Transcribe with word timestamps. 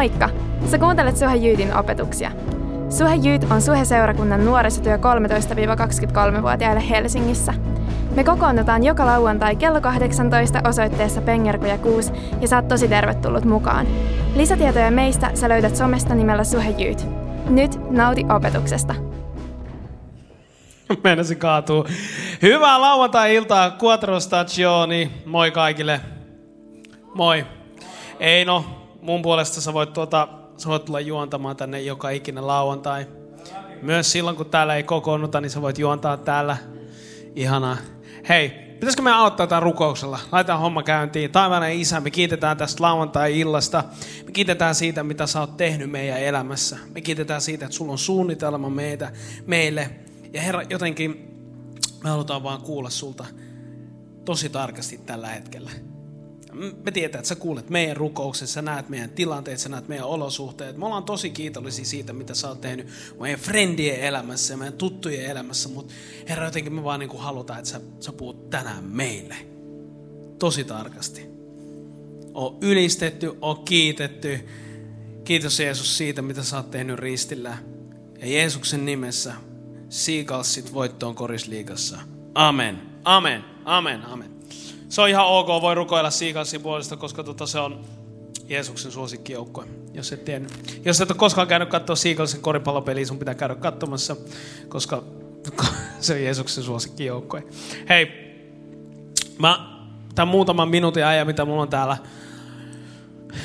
Moikka! 0.00 0.30
Sä 0.66 0.78
kuuntelet 0.78 1.16
Suhe 1.16 1.36
Jyytin 1.36 1.76
opetuksia. 1.76 2.30
Suhe 2.90 3.14
Jyyt 3.14 3.46
on 3.50 3.62
Suhe-seurakunnan 3.62 4.44
nuorisotyö 4.44 4.96
13-23-vuotiaille 4.96 6.88
Helsingissä. 6.90 7.54
Me 8.14 8.24
kokoonnutaan 8.24 8.84
joka 8.84 9.06
lauantai 9.06 9.56
kello 9.56 9.80
18 9.80 10.60
osoitteessa 10.68 11.20
Pengerkuja 11.20 11.78
6 11.78 12.12
ja 12.40 12.48
saat 12.48 12.68
tosi 12.68 12.88
tervetullut 12.88 13.44
mukaan. 13.44 13.86
Lisätietoja 14.34 14.90
meistä 14.90 15.30
sä 15.34 15.48
löydät 15.48 15.76
somesta 15.76 16.14
nimellä 16.14 16.44
Suhe 16.44 16.70
Jyyt. 16.78 17.06
Nyt 17.48 17.90
nauti 17.90 18.24
opetuksesta. 18.36 18.94
Meinasin 21.04 21.38
kaatuu. 21.38 21.86
Hyvää 22.42 22.80
lauantai-iltaa, 22.80 23.76
Quattro 23.82 24.20
Stagioni. 24.20 25.10
Moi 25.26 25.50
kaikille. 25.50 26.00
Moi. 27.14 27.46
Eino, 28.20 28.79
mun 29.02 29.22
puolesta 29.22 29.60
sä 29.60 29.72
voit, 29.72 29.92
tuota, 29.92 30.28
sä 30.56 30.68
voit 30.68 30.84
tulla 30.84 31.00
juontamaan 31.00 31.56
tänne 31.56 31.80
joka 31.80 32.10
ikinen 32.10 32.46
lauantai. 32.46 33.06
Myös 33.82 34.12
silloin, 34.12 34.36
kun 34.36 34.46
täällä 34.46 34.76
ei 34.76 34.82
kokoonnuta, 34.82 35.40
niin 35.40 35.50
sä 35.50 35.62
voit 35.62 35.78
juontaa 35.78 36.16
täällä. 36.16 36.56
Ihanaa. 37.34 37.76
Hei, 38.28 38.48
pitäisikö 38.48 39.02
me 39.02 39.12
aloittaa 39.12 39.46
tämän 39.46 39.62
rukouksella? 39.62 40.18
Laitetaan 40.32 40.60
homma 40.60 40.82
käyntiin. 40.82 41.30
Taivainen 41.30 41.80
Isä, 41.80 42.00
me 42.00 42.10
kiitetään 42.10 42.56
tästä 42.56 42.82
lauantai-illasta. 42.82 43.84
Me 44.26 44.32
kiitetään 44.32 44.74
siitä, 44.74 45.02
mitä 45.02 45.26
sä 45.26 45.40
oot 45.40 45.56
tehnyt 45.56 45.90
meidän 45.90 46.20
elämässä. 46.20 46.78
Me 46.94 47.00
kiitetään 47.00 47.40
siitä, 47.40 47.64
että 47.64 47.76
sulla 47.76 47.92
on 47.92 47.98
suunnitelma 47.98 48.70
meitä, 48.70 49.12
meille. 49.46 49.90
Ja 50.32 50.42
Herra, 50.42 50.62
jotenkin 50.62 51.34
me 52.04 52.10
halutaan 52.10 52.42
vaan 52.42 52.62
kuulla 52.62 52.90
sulta 52.90 53.24
tosi 54.24 54.48
tarkasti 54.48 54.98
tällä 54.98 55.28
hetkellä. 55.28 55.70
Me 56.84 56.90
tiedetään, 56.90 57.20
että 57.20 57.28
sä 57.28 57.34
kuulet 57.34 57.70
meidän 57.70 57.96
rukouksessa, 57.96 58.54
sä 58.54 58.62
näet 58.62 58.88
meidän 58.88 59.10
tilanteet, 59.10 59.58
sä 59.58 59.68
näet 59.68 59.88
meidän 59.88 60.06
olosuhteet. 60.06 60.76
Me 60.76 60.86
ollaan 60.86 61.04
tosi 61.04 61.30
kiitollisia 61.30 61.84
siitä, 61.84 62.12
mitä 62.12 62.34
sä 62.34 62.48
oot 62.48 62.60
tehnyt 62.60 62.86
meidän 63.20 63.40
friendien 63.40 64.00
elämässä 64.00 64.54
ja 64.54 64.58
meidän 64.58 64.78
tuttujen 64.78 65.30
elämässä. 65.30 65.68
Mutta 65.68 65.94
Herra, 66.28 66.44
jotenkin 66.44 66.72
me 66.72 66.84
vaan 66.84 67.00
niin 67.00 67.10
kuin 67.10 67.22
halutaan, 67.22 67.58
että 67.58 67.70
sä, 67.70 67.80
sä 68.00 68.12
puhut 68.12 68.50
tänään 68.50 68.84
meille. 68.84 69.36
Tosi 70.38 70.64
tarkasti. 70.64 71.26
On 72.34 72.58
ylistetty, 72.60 73.32
on 73.40 73.64
kiitetty. 73.64 74.48
Kiitos 75.24 75.60
Jeesus 75.60 75.98
siitä, 75.98 76.22
mitä 76.22 76.42
sä 76.42 76.56
oot 76.56 76.70
tehnyt 76.70 76.98
ristillä. 76.98 77.58
Ja 78.20 78.26
Jeesuksen 78.26 78.84
nimessä 78.84 79.34
Seagalsit 79.88 80.74
voittoon 80.74 81.14
korisliigassa. 81.14 81.98
Amen. 82.34 82.82
Amen. 83.04 83.44
Amen. 83.64 84.04
Amen. 84.04 84.39
Se 84.90 85.00
on 85.00 85.08
ihan 85.08 85.26
ok, 85.26 85.48
voi 85.48 85.74
rukoilla 85.74 86.10
Seagalsin 86.10 86.62
puolesta, 86.62 86.96
koska 86.96 87.24
tota 87.24 87.46
se 87.46 87.58
on 87.58 87.84
Jeesuksen 88.48 88.92
suosikkijoukkue. 88.92 89.64
Jos 89.94 90.12
et, 90.12 90.24
tiennyt. 90.24 90.80
Jos 90.84 91.00
et 91.00 91.10
ole 91.10 91.18
koskaan 91.18 91.48
käynyt 91.48 91.68
katsoa 91.68 91.96
Seagalsin 91.96 92.40
koripallopeliä, 92.40 93.06
sun 93.06 93.18
pitää 93.18 93.34
käydä 93.34 93.54
katsomassa, 93.54 94.16
koska 94.68 95.02
se 96.00 96.12
on 96.12 96.22
Jeesuksen 96.22 96.64
suosikkijoukkue. 96.64 97.44
Hei, 97.88 98.06
mä 99.38 99.80
tämän 100.14 100.28
muutaman 100.28 100.68
minuutin 100.68 101.06
ajan, 101.06 101.26
mitä 101.26 101.44
mulla 101.44 101.62
on 101.62 101.68
täällä 101.68 101.96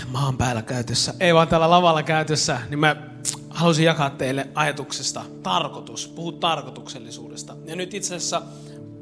maan 0.08 0.38
päällä 0.38 0.62
käytössä, 0.62 1.14
ei 1.20 1.34
vaan 1.34 1.48
täällä 1.48 1.70
lavalla 1.70 2.04
käytössä, 2.04 2.60
niin 2.70 2.80
mä 2.80 2.96
halusin 3.50 3.86
jakaa 3.86 4.10
teille 4.10 4.48
ajatuksesta 4.56 5.22
tarkoitus, 5.44 6.08
puhu 6.08 6.32
tarkoituksellisuudesta. 6.32 7.56
Ja 7.66 7.76
nyt 7.76 7.94
itse 7.94 8.16
asiassa 8.16 8.42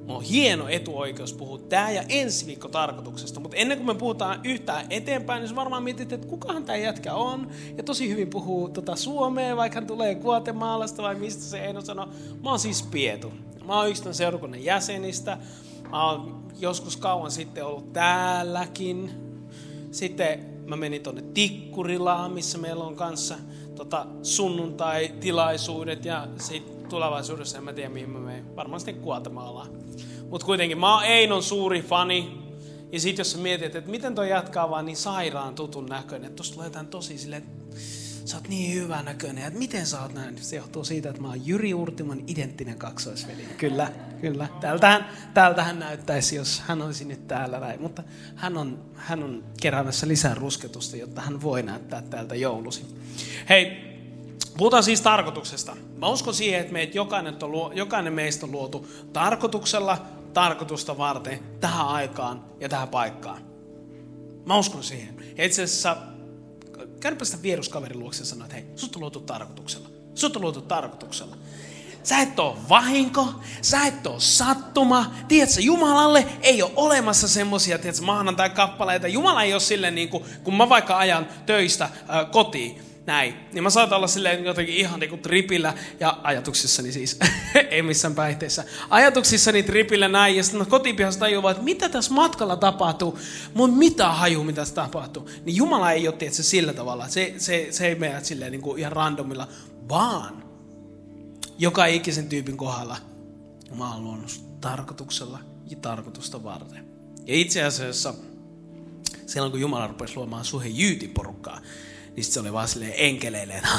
on 0.08 0.24
hieno 0.24 0.68
etuoikeus 0.68 1.34
puhua 1.34 1.58
tämä 1.58 1.92
ja 1.92 2.04
ensi 2.10 2.46
viikko 2.46 2.68
tarkoituksesta. 2.68 3.40
Mutta 3.40 3.58
ennen 3.58 3.78
kuin 3.78 3.88
me 3.88 3.96
puhutaan 3.96 4.40
yhtään 4.44 4.86
eteenpäin, 4.90 5.44
niin 5.44 5.56
varmaan 5.56 5.84
mietit, 5.84 6.14
että 6.14 6.28
kukahan 6.28 6.66
tämä 6.66 6.78
jätkä 6.78 7.14
on. 7.14 7.52
Ja 7.78 7.84
tosi 7.84 8.10
hyvin 8.10 8.30
puhuu 8.30 8.70
tota 8.70 8.96
Suomea, 8.96 9.56
vaikka 9.56 9.78
hän 9.80 9.88
tulee 9.88 10.16
Guatemalasta 10.16 11.04
vai 11.04 11.16
mistä 11.16 11.44
se 11.44 11.66
Eino 11.66 11.82
sanoo. 11.82 12.08
Mä 12.44 12.50
oon 12.50 12.60
siis 12.60 12.84
Pietu. 12.84 13.34
Mä 13.66 13.78
oon 13.78 13.90
yksi 13.90 14.04
seurakunnan 14.12 14.64
jäsenistä. 14.64 15.38
Mä 15.90 16.12
oon 16.12 16.44
joskus 16.60 16.98
kauan 16.98 17.32
sitten 17.32 17.66
ollut 17.66 17.94
täälläkin. 17.94 19.12
Sitten 19.92 20.46
mä 20.66 20.76
menin 20.76 21.04
tonne 21.04 21.22
Tikkurilaan, 21.22 22.32
missä 22.32 22.58
meillä 22.58 22.84
on 22.84 22.96
kanssa 22.96 23.36
tota, 23.76 24.06
sunnuntai-tilaisuudet 24.24 26.06
ja 26.06 26.28
sit 26.38 26.83
tulevaisuudessa 26.94 27.58
en 27.58 27.64
mä 27.64 27.74
tiedä 27.74 27.90
mihin 27.90 28.10
mä 28.10 28.20
menen. 28.20 28.56
Varmaan 28.56 28.80
sitten. 28.80 29.04
Mutta 30.30 30.46
kuitenkin 30.46 30.78
mä 30.78 30.96
oon 30.96 31.06
Einon 31.06 31.44
suuri 31.44 31.82
fani. 31.82 32.38
Ja 32.92 33.00
sit 33.00 33.18
jos 33.18 33.32
sä 33.32 33.38
mietit, 33.38 33.76
että 33.76 33.92
miten 33.92 34.16
toi 34.16 34.30
jatkaa 34.30 34.70
vaan 34.70 34.86
niin 34.86 34.98
sairaan 34.98 35.56
tutun 35.56 35.86
näköinen, 35.86 36.28
että 36.28 36.38
tosta 36.38 36.54
tulee 36.54 36.68
jotain 36.68 36.88
tosi 36.88 37.18
silleen, 37.18 37.44
että 37.44 37.78
sä 38.26 38.38
oot 38.38 38.48
niin 38.48 38.74
hyvä 38.74 39.04
näköinen, 39.04 39.44
että 39.44 39.60
miten 39.60 39.86
sä 39.86 40.02
oot 40.02 40.14
näin? 40.14 40.38
Se 40.44 40.56
johtuu 40.56 40.84
siitä, 40.84 41.10
että 41.10 41.22
mä 41.22 41.28
oon 41.28 41.48
Jyri 41.48 41.74
Urtiman 41.74 42.24
identtinen 42.28 42.78
kaksoisveli. 42.78 43.42
Kyllä, 43.58 43.92
kyllä. 44.22 44.48
Tältähän, 44.62 45.06
tältähän 45.34 45.80
näyttäisi, 45.80 46.36
jos 46.36 46.60
hän 46.60 46.82
olisi 46.82 47.06
nyt 47.06 47.28
täällä 47.28 47.60
näin. 47.60 47.82
Mutta 47.82 48.04
hän 48.36 48.58
on, 48.58 48.86
hän 48.96 49.24
on 49.24 49.44
keräämässä 49.62 50.08
lisää 50.08 50.36
rusketusta, 50.36 50.98
jotta 50.98 51.22
hän 51.22 51.42
voi 51.42 51.64
näyttää 51.64 52.02
täältä 52.02 52.36
joulusi. 52.36 52.86
Hei, 53.50 53.93
Puhutaan 54.58 54.84
siis 54.84 55.02
tarkoituksesta. 55.02 55.76
Mä 55.98 56.08
uskon 56.08 56.34
siihen, 56.34 56.62
että 56.62 56.74
meitä 56.74 56.98
jokainen, 56.98 57.36
on, 57.42 57.78
jokainen 57.78 58.14
meistä 58.14 58.46
on 58.46 58.52
luotu 58.52 58.88
tarkoituksella, 59.14 59.98
tarkoitusta 60.34 60.98
varten, 60.98 61.40
tähän 61.60 61.88
aikaan 61.88 62.46
ja 62.60 62.70
tähän 62.70 62.88
paikkaan. 62.88 63.42
Mä 64.46 64.58
uskon 64.58 64.84
siihen. 64.84 65.16
Ja 65.38 65.46
itse 65.46 65.64
asiassa 65.64 65.98
käypä 67.00 67.26
sitä 67.26 67.44
vieruskaverin 67.44 68.00
luokse 68.00 68.22
ja 68.22 68.26
sanoa, 68.26 68.46
että 68.46 68.56
hei, 68.56 68.66
sut 68.76 68.96
on 68.96 69.02
luotu 69.02 69.20
tarkoituksella. 69.20 69.90
Sut 70.16 70.36
on 70.36 70.42
luotu 70.42 70.62
tarkoituksella. 70.62 71.38
Sä 72.04 72.20
et 72.20 72.40
ole 72.40 72.56
vahinko, 72.70 73.28
sä 73.62 73.86
et 73.86 74.08
ole 74.08 74.20
sattuma. 74.20 75.12
Tiedätkö, 75.28 75.62
Jumalalle 75.62 76.26
ei 76.42 76.62
ole 76.62 76.72
olemassa 76.76 77.28
semmosia, 77.28 77.78
tiedätkö, 77.78 78.06
maanantai-kappaleita. 78.06 79.08
Jumala 79.08 79.44
ei 79.44 79.54
ole 79.54 79.60
silleen 79.60 79.96
niin 79.96 80.10
kuin, 80.10 80.24
kun 80.44 80.58
mä 80.58 80.70
vaikka 80.70 80.98
ajan 80.98 81.28
töistä 81.46 81.86
äh, 81.86 82.32
kotiin 82.32 82.93
näin. 83.06 83.34
Niin 83.54 83.64
mä 83.64 83.70
saatan 83.70 83.98
olla 83.98 84.08
silleen 84.08 84.46
jotenkin 84.46 84.76
ihan 84.76 85.00
niinku 85.00 85.18
tripillä 85.18 85.74
ja 86.00 86.20
ajatuksissani 86.24 86.92
siis, 86.92 87.20
ei 87.72 87.82
missään 87.82 88.16
päihteissä. 88.16 88.64
Ajatuksissani 88.90 89.64
tripillä 89.64 90.08
näin 90.08 90.36
ja 90.36 90.44
sitten 90.44 90.60
mä 90.60 90.66
kotipihassa 90.66 91.20
tajuan, 91.20 91.52
että 91.52 91.64
mitä 91.64 91.90
tässä 91.90 92.14
matkalla 92.14 92.56
tapahtuu. 92.56 93.20
Mun 93.54 93.74
mitä 93.74 94.10
haju, 94.10 94.44
mitä 94.44 94.62
tässä 94.62 94.76
tapahtuu. 94.76 95.30
Niin 95.46 95.56
Jumala 95.56 95.92
ei 95.92 96.08
ole 96.08 96.16
tietysti 96.16 96.44
sillä 96.44 96.74
tavalla. 96.74 97.08
Se, 97.08 97.34
se, 97.38 97.68
se 97.72 97.88
ei 97.88 97.96
mene 97.96 98.24
silleen 98.24 98.52
niinku 98.52 98.76
ihan 98.76 98.92
randomilla, 98.92 99.48
vaan 99.90 100.44
joka 101.60 101.86
ikisen 101.86 102.30
tyypin 102.30 102.58
kohdalla 102.58 102.98
mä 103.76 103.94
oon 103.94 104.04
luonut 104.04 104.44
tarkoituksella 104.62 105.40
ja 105.70 105.78
tarkoitusta 105.78 106.44
varten. 106.44 106.86
Ja 107.26 107.36
itse 107.36 107.64
asiassa 107.64 108.14
silloin 109.26 109.52
kun 109.52 109.62
Jumala 109.62 109.88
rupesi 109.88 110.16
luomaan 110.16 110.46
suhe 110.46 110.68
jyytin 110.68 111.10
porukkaa, 111.10 111.62
niin 112.16 112.24
se 112.24 112.40
oli 112.40 112.54
vaan 112.54 112.68
silleen 112.68 112.94
enkeleille, 112.96 113.54
että 113.54 113.70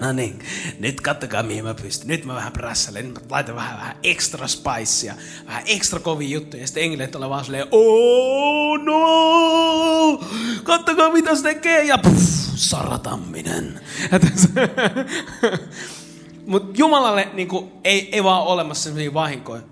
no 0.06 0.12
niin, 0.12 0.38
nyt 0.78 1.00
kattokaa 1.00 1.42
mihin 1.42 1.64
mä 1.64 1.74
pystyn. 1.74 2.08
Nyt 2.08 2.24
mä 2.24 2.34
vähän 2.34 2.52
prässälen, 2.52 3.04
nyt 3.04 3.14
mä 3.14 3.20
laitan 3.30 3.54
vähän, 3.54 3.78
vähän 3.78 3.96
extra 4.02 4.48
spicea, 4.48 5.14
vähän 5.46 5.62
extra 5.66 6.00
kovia 6.00 6.28
juttuja. 6.28 6.62
Ja 6.62 6.66
sitten 6.66 6.82
enkeleet 6.82 7.14
oli 7.14 7.28
vaan 7.28 7.44
silleen, 7.44 7.66
oh 7.70 8.78
no, 8.78 10.20
kattokaa 10.62 11.12
mitä 11.12 11.36
se 11.36 11.42
tekee. 11.42 11.84
Ja 11.84 11.98
puff, 11.98 12.16
saratamminen. 12.54 13.80
Mutta 16.46 16.78
Jumalalle 16.78 17.28
niin 17.32 17.48
kuin, 17.48 17.72
ei, 17.84 18.08
ei 18.12 18.24
vaan 18.24 18.42
olemassa 18.42 18.82
sellaisia 18.82 19.14
vahinkoja 19.14 19.62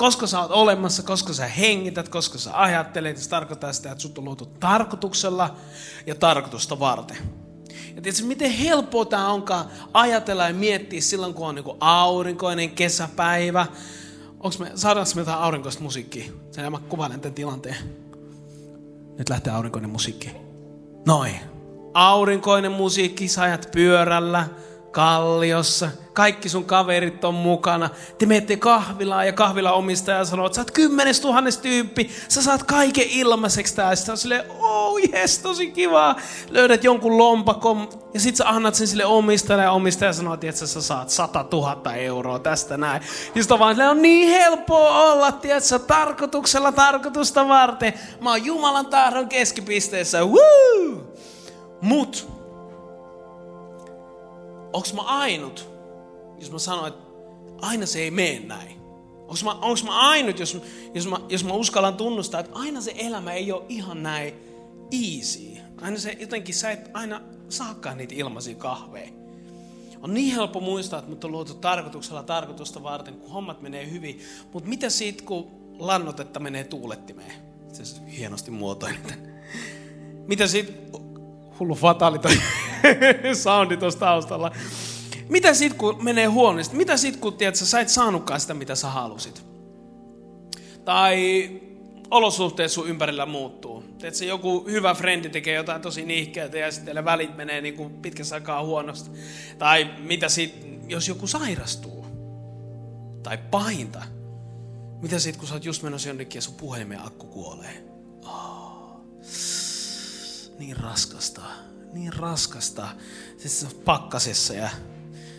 koska 0.00 0.26
sä 0.26 0.40
oot 0.40 0.50
olemassa, 0.50 1.02
koska 1.02 1.32
sä 1.32 1.46
hengität, 1.46 2.08
koska 2.08 2.38
sä 2.38 2.50
ajattelet, 2.60 3.18
se 3.18 3.28
tarkoittaa 3.28 3.72
sitä, 3.72 3.90
että 3.90 4.02
sut 4.02 4.18
on 4.18 4.24
luotu 4.24 4.46
tarkoituksella 4.46 5.54
ja 6.06 6.14
tarkoitusta 6.14 6.78
varten. 6.80 7.16
Ja 7.96 8.02
tiedätkö, 8.02 8.26
miten 8.26 8.50
helppoa 8.50 9.04
tämä 9.04 9.28
onkaan 9.28 9.66
ajatella 9.94 10.48
ja 10.48 10.54
miettiä 10.54 11.00
silloin, 11.00 11.34
kun 11.34 11.48
on 11.48 11.54
niin 11.54 11.64
aurinkoinen 11.80 12.70
kesäpäivä. 12.70 13.66
Onks 14.40 14.58
me, 14.58 14.72
saadaanko 14.74 15.12
me 15.14 15.20
jotain 15.20 15.38
aurinkoista 15.38 15.82
musiikkia? 15.82 16.32
Sen 16.50 16.72
mä 16.72 16.78
kuvailen 16.88 17.20
tämän 17.20 17.34
tilanteen. 17.34 17.76
Nyt 19.18 19.28
lähtee 19.28 19.52
aurinkoinen 19.52 19.90
musiikki. 19.90 20.30
Noin. 21.06 21.34
Aurinkoinen 21.94 22.72
musiikki, 22.72 23.28
sä 23.28 23.42
ajat 23.42 23.68
pyörällä, 23.72 24.48
kalliossa, 24.90 25.88
kaikki 26.12 26.48
sun 26.48 26.64
kaverit 26.64 27.24
on 27.24 27.34
mukana. 27.34 27.90
Te 28.18 28.26
menette 28.26 28.56
kahvilaan 28.56 29.26
ja 29.26 29.32
kahvila 29.32 29.72
omistaja 29.72 30.24
sanoo, 30.24 30.46
että 30.46 30.56
sä 30.56 30.60
oot 30.60 30.70
kymmenes 30.70 31.20
tuhannes 31.20 31.58
tyyppi, 31.58 32.10
sä 32.28 32.42
saat 32.42 32.62
kaiken 32.62 33.06
ilmaiseksi 33.08 33.74
tää. 33.74 33.96
Sitten 33.96 34.12
on 34.12 34.18
silleen, 34.18 34.50
oh 34.50 35.00
yes, 35.12 35.38
tosi 35.38 35.70
kiva. 35.70 36.16
Löydät 36.48 36.84
jonkun 36.84 37.18
lompakon 37.18 37.88
ja 38.14 38.20
sit 38.20 38.36
sä 38.36 38.48
annat 38.48 38.74
sen 38.74 38.86
sille 38.86 39.04
omistajalle 39.04 39.64
ja 39.64 39.72
omistaja 39.72 40.12
sanoo, 40.12 40.34
että 40.34 40.66
sä 40.66 40.82
saat 40.82 41.10
100 41.10 41.44
000 41.52 41.94
euroa 41.94 42.38
tästä 42.38 42.76
näin. 42.76 43.02
Ja 43.34 43.42
sit 43.42 43.52
on 43.52 43.58
vaan, 43.58 43.80
on 43.80 44.02
niin 44.02 44.28
helppoa 44.28 45.12
olla, 45.12 45.32
tiedätkö, 45.32 45.78
tarkoituksella 45.78 46.72
tarkoitusta 46.72 47.48
varten. 47.48 47.92
Mä 48.20 48.30
oon 48.30 48.44
Jumalan 48.44 48.86
tahdon 48.86 49.28
keskipisteessä, 49.28 50.24
woo! 50.24 51.14
Mut 51.80 52.39
onks 54.72 54.94
mä 54.94 55.02
ainut, 55.02 55.68
jos 56.38 56.50
mä 56.50 56.58
sanon, 56.58 56.88
että 56.88 57.00
aina 57.60 57.86
se 57.86 57.98
ei 57.98 58.10
mene 58.10 58.40
näin? 58.40 58.80
Onko 59.20 59.40
mä, 59.44 59.52
onks 59.52 59.84
mä 59.84 60.08
ainut, 60.08 60.38
jos, 60.38 60.58
jos, 60.94 61.06
mä, 61.06 61.20
jos 61.28 61.44
mä 61.44 61.52
uskallan 61.52 61.96
tunnustaa, 61.96 62.40
että 62.40 62.58
aina 62.58 62.80
se 62.80 62.94
elämä 62.96 63.32
ei 63.32 63.52
ole 63.52 63.64
ihan 63.68 64.02
näin 64.02 64.34
easy. 64.92 65.60
Aina 65.80 65.98
se 65.98 66.16
jotenkin, 66.20 66.54
sä 66.54 66.70
et 66.70 66.90
aina 66.94 67.20
saakaan 67.48 67.98
niitä 67.98 68.14
ilmaisia 68.14 68.54
kahveja. 68.54 69.10
On 70.02 70.14
niin 70.14 70.34
helppo 70.34 70.60
muistaa, 70.60 70.98
että 70.98 71.10
mut 71.10 71.24
on 71.24 71.32
luotu 71.32 71.54
tarkoituksella 71.54 72.22
tarkoitusta 72.22 72.82
varten, 72.82 73.14
kun 73.14 73.30
hommat 73.30 73.62
menee 73.62 73.90
hyvin. 73.90 74.20
Mutta 74.52 74.68
mitä 74.68 74.90
siitä, 74.90 75.24
kun 75.24 75.50
lannotetta 75.78 76.40
menee 76.40 76.64
tuulettimeen? 76.64 77.32
Se 77.72 78.00
on 78.00 78.06
hienosti 78.06 78.50
muotoinen. 78.50 79.00
Mitä 80.26 80.46
siitä, 80.46 80.72
hullu 81.58 81.74
fataali 81.74 82.18
toi 82.18 82.36
soundi 83.42 83.76
tuossa 83.76 84.00
taustalla. 84.00 84.50
Mitä 85.28 85.54
sit 85.54 85.74
kun 85.74 86.04
menee 86.04 86.26
huonosti? 86.26 86.76
Mitä 86.76 86.96
sit 86.96 87.16
kun 87.16 87.34
tiedät, 87.34 87.56
sä 87.56 87.80
et 87.80 87.88
saanutkaan 87.88 88.40
sitä, 88.40 88.54
mitä 88.54 88.74
sä 88.74 88.88
halusit? 88.88 89.44
Tai 90.84 91.50
olosuhteet 92.10 92.72
sun 92.72 92.88
ympärillä 92.88 93.26
muuttuu. 93.26 93.84
Tiedätkö, 93.98 94.24
joku 94.24 94.64
hyvä 94.70 94.94
frendi 94.94 95.28
tekee 95.28 95.54
jotain 95.54 95.82
tosi 95.82 96.04
nihkeää 96.04 96.46
ja 96.46 96.72
sitten 96.72 97.04
välit 97.04 97.36
menee 97.36 97.60
niin 97.60 97.74
kuin 97.74 97.92
pitkässä 97.92 98.34
aikaa 98.34 98.64
huonosti. 98.64 99.10
Tai 99.58 99.90
mitä 99.98 100.28
sit, 100.28 100.66
jos 100.88 101.08
joku 101.08 101.26
sairastuu? 101.26 102.06
Tai 103.22 103.38
pahinta. 103.50 104.02
Mitä 105.02 105.18
sit, 105.18 105.36
kun 105.36 105.48
sä 105.48 105.54
oot 105.54 105.64
just 105.64 105.82
menossa 105.82 106.08
jonnekin 106.08 106.38
ja 106.38 106.42
sun 106.42 106.54
puhelimen 106.54 107.00
akku 107.00 107.26
kuolee? 107.26 107.84
Oh. 108.24 109.00
Niin 110.58 110.76
raskasta. 110.76 111.42
Niin 111.92 112.12
raskasta. 112.12 112.88
Siis 113.38 113.60
se 113.60 113.66
on 113.66 113.72
pakkasessa 113.84 114.54
ja 114.54 114.70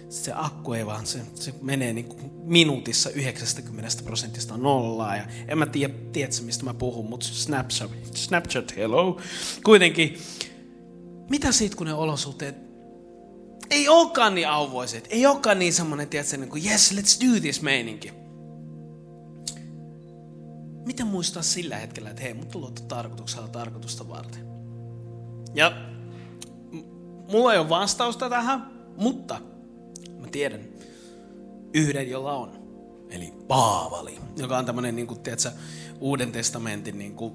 se 0.10 0.32
akku 0.36 0.74
ei 0.74 0.86
vaan, 0.86 1.06
se, 1.06 1.20
se 1.36 1.54
menee 1.62 1.94
niin 1.94 2.06
kuin 2.06 2.32
minuutissa 2.44 3.10
90 3.10 4.04
prosentista 4.04 4.58
nollaa. 4.58 5.16
Ja 5.16 5.24
en 5.48 5.58
mä 5.58 5.66
tiedä, 5.66 5.94
tiedätkö 6.12 6.42
mistä 6.42 6.64
mä 6.64 6.74
puhun, 6.74 7.10
mutta 7.10 7.26
Snapchat, 7.26 7.92
Snapchat, 8.16 8.76
hello. 8.76 9.22
Kuitenkin, 9.64 10.18
mitä 11.30 11.52
siitä 11.52 11.76
kun 11.76 11.88
ne 11.88 11.94
olosuhteet 11.94 12.56
ei 13.70 13.90
olekaan 13.90 14.36
niin 14.36 14.48
auvoiset, 14.48 15.08
ei 15.10 15.26
olekaan 15.26 15.60
niin 15.60 15.74
semmoinen, 15.74 16.10
tiedätkö, 16.10 16.38
niin 16.38 16.50
kuin 16.50 16.66
yes, 16.66 16.92
let's 16.92 17.28
do 17.28 17.40
this 17.40 17.62
meininki. 17.62 18.14
Miten 20.86 21.08
muistaa 21.08 21.44
sillä 21.44 21.78
hetkellä, 21.78 22.10
että 22.10 22.22
hei, 22.22 22.34
mut 22.34 22.56
on 22.56 22.74
tarkoituksella 22.88 23.48
tarkoitusta 23.48 24.10
varten. 24.10 24.48
Ja 25.54 25.91
mulla 27.32 27.54
ei 27.54 27.60
ole 27.60 27.70
vastausta 27.70 28.30
tähän, 28.30 28.72
mutta 28.98 29.42
tiedän 30.32 30.62
yhden, 31.74 32.10
jolla 32.10 32.34
on. 32.34 32.62
Eli 33.10 33.34
Paavali, 33.48 34.20
joka 34.38 34.58
on 34.58 34.66
tämmöinen, 34.66 34.96
niin 34.96 35.08
Uuden 36.00 36.32
testamentin 36.32 37.00
niin 37.00 37.16
kuin 37.16 37.34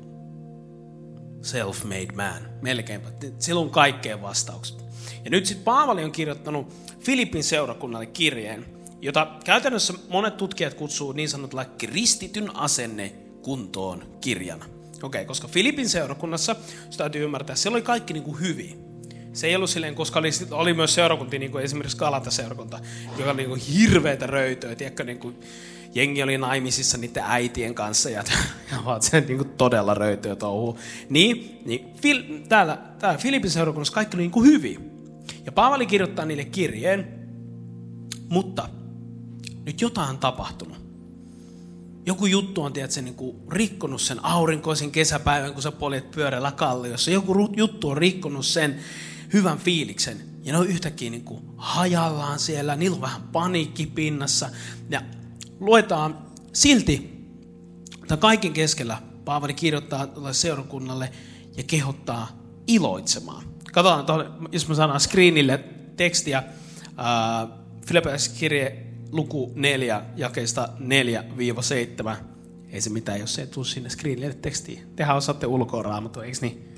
self-made 1.42 2.16
man. 2.16 2.48
Melkeinpä. 2.62 3.08
Sillä 3.38 3.60
on 3.60 3.70
kaikkeen 3.70 4.22
vastaukset. 4.22 4.84
Ja 5.24 5.30
nyt 5.30 5.46
sitten 5.46 5.64
Paavali 5.64 6.04
on 6.04 6.12
kirjoittanut 6.12 6.72
Filippin 7.00 7.44
seurakunnalle 7.44 8.06
kirjeen, 8.06 8.66
jota 9.00 9.36
käytännössä 9.44 9.94
monet 10.08 10.36
tutkijat 10.36 10.74
kutsuu 10.74 11.12
niin 11.12 11.28
sanotulla 11.28 11.64
kristityn 11.64 12.56
asenne 12.56 13.08
kuntoon 13.42 14.04
kirjana. 14.20 14.64
Okei, 14.64 15.02
okay, 15.02 15.24
koska 15.24 15.48
Filipin 15.48 15.88
seurakunnassa, 15.88 16.56
sitä 16.90 16.96
täytyy 16.96 17.24
ymmärtää, 17.24 17.56
siellä 17.56 17.76
oli 17.76 17.82
kaikki 17.82 18.12
niin 18.12 18.22
kuin 18.22 18.40
hyvin 18.40 18.85
se 19.36 19.46
ei 19.46 19.56
ollut 19.56 19.70
silleen, 19.70 19.94
koska 19.94 20.18
oli, 20.18 20.30
oli 20.50 20.74
myös 20.74 20.94
seurakunti, 20.94 21.38
niin 21.38 21.50
kuin 21.50 21.64
esimerkiksi 21.64 21.96
Galata-seurakunta, 21.96 22.80
joka 23.18 23.30
oli 23.30 23.36
niin 23.36 23.48
kuin 23.48 23.60
hirveitä 23.60 24.26
röytöä, 24.26 24.74
tiedätkö, 24.74 25.04
niin 25.04 25.18
kuin 25.18 25.40
jengi 25.94 26.22
oli 26.22 26.38
naimisissa 26.38 26.98
niiden 26.98 27.22
äitien 27.26 27.74
kanssa 27.74 28.10
ja, 28.10 28.24
ja 28.72 28.84
vaan 28.84 29.02
se 29.02 29.20
niin 29.20 29.38
kuin 29.38 29.50
todella 29.50 29.94
röytöä 29.94 30.36
touhu. 30.36 30.78
Niin, 31.08 31.60
niin 31.64 31.94
fil, 31.94 32.22
täällä, 32.48 32.78
täällä 32.98 33.18
Filipin 33.18 33.50
seurakunnassa 33.50 33.94
kaikki 33.94 34.16
oli 34.16 34.22
niin 34.22 34.30
kuin 34.30 34.46
hyvin. 34.46 34.90
Ja 35.46 35.52
Paavali 35.52 35.86
kirjoittaa 35.86 36.24
niille 36.24 36.44
kirjeen, 36.44 37.28
mutta 38.28 38.68
nyt 39.64 39.80
jotain 39.80 40.10
on 40.10 40.18
tapahtunut. 40.18 40.86
Joku 42.06 42.26
juttu 42.26 42.62
on, 42.62 42.72
tiedätkö, 42.72 43.02
niin 43.02 43.14
kuin 43.14 43.36
rikkonut 43.50 44.00
sen 44.00 44.24
aurinkoisen 44.24 44.90
kesäpäivän, 44.90 45.52
kun 45.52 45.62
sä 45.62 45.72
poljet 45.72 46.10
pyörällä 46.10 46.52
kalliossa. 46.52 47.10
Joku 47.10 47.48
juttu 47.56 47.88
on 47.88 47.96
rikkonut 47.96 48.46
sen, 48.46 48.80
hyvän 49.32 49.58
fiiliksen. 49.58 50.20
Ja 50.44 50.52
ne 50.52 50.58
on 50.58 50.66
yhtäkkiä 50.66 51.10
niin 51.10 51.24
kuin 51.24 51.42
hajallaan 51.56 52.38
siellä, 52.38 52.76
niillä 52.76 52.94
on 52.94 53.00
vähän 53.00 53.22
paniikki 53.22 53.86
pinnassa. 53.86 54.50
Ja 54.90 55.02
luetaan 55.60 56.18
silti, 56.52 57.24
tämän 58.08 58.20
kaiken 58.20 58.52
keskellä 58.52 59.02
Paavali 59.24 59.54
kirjoittaa 59.54 60.08
seurakunnalle 60.32 61.12
ja 61.56 61.62
kehottaa 61.62 62.28
iloitsemaan. 62.66 63.44
Katsotaan, 63.72 64.06
tuohon, 64.06 64.48
jos 64.52 64.68
mä 64.68 64.74
sanon 64.74 65.00
screenille 65.00 65.64
tekstiä, 65.96 66.38
äh, 66.38 68.28
kirje 68.38 68.86
luku 69.12 69.52
4, 69.54 70.02
jakeista 70.16 70.68
4-7. 70.78 72.16
Ei 72.68 72.80
se 72.80 72.90
mitään, 72.90 73.20
jos 73.20 73.38
ei 73.38 73.46
tule 73.46 73.64
sinne 73.64 73.88
screenille 73.88 74.34
tekstiä. 74.34 74.80
Tehän 74.96 75.16
osaatte 75.16 75.46
ulkoa 75.46 75.82
raamattua, 75.82 76.24
eikö 76.24 76.38
niin? 76.40 76.68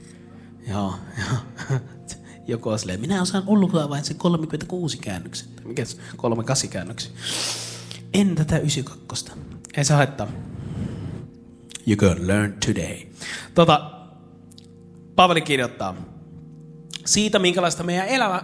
Joo, 0.68 0.94
joo. 1.18 1.78
Joku 2.48 2.68
on 2.68 2.78
silleen, 2.78 3.00
minä 3.00 3.22
osaan 3.22 3.44
ulkoa 3.46 3.88
vain 3.88 4.04
se 4.04 4.14
36 4.14 4.98
käännöksen. 4.98 5.48
Mikä 5.64 5.84
se 5.84 5.96
38 6.16 6.70
käännöksen. 6.70 7.12
En 8.14 8.34
tätä 8.34 8.58
92. 8.58 9.26
Ei 9.76 9.84
se 9.84 9.94
haittaa. 9.94 10.28
You 11.86 11.96
can 11.96 12.26
learn 12.26 12.52
today. 12.66 12.96
Tota, 13.54 13.90
Paavali 15.14 15.40
kirjoittaa 15.40 15.94
siitä, 17.06 17.38
minkälaista 17.38 17.82
meidän 17.82 18.08
elämä, 18.08 18.42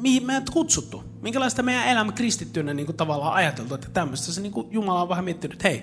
mihin 0.00 0.26
meidät 0.26 0.50
kutsuttu. 0.50 1.04
Minkälaista 1.22 1.62
meidän 1.62 1.88
elämä 1.88 2.12
kristittynä 2.12 2.74
niin 2.74 2.86
kuin 2.86 2.96
tavallaan 2.96 3.34
ajateltu, 3.34 3.74
että 3.74 3.88
tämmöistä 3.92 4.32
se 4.32 4.40
niin 4.40 4.52
kuin 4.52 4.66
Jumala 4.70 5.02
on 5.02 5.08
vähän 5.08 5.24
miettinyt, 5.24 5.52
että 5.52 5.68
hei, 5.68 5.82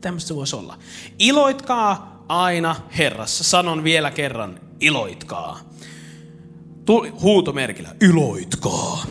tämmöistä 0.00 0.34
voisi 0.34 0.56
olla. 0.56 0.78
Iloitkaa 1.18 2.24
aina 2.28 2.76
Herrassa. 2.98 3.44
Sanon 3.44 3.84
vielä 3.84 4.10
kerran, 4.10 4.60
iloitkaa 4.80 5.60
huutomerkillä, 7.22 7.88
iloitkaa. 8.00 9.04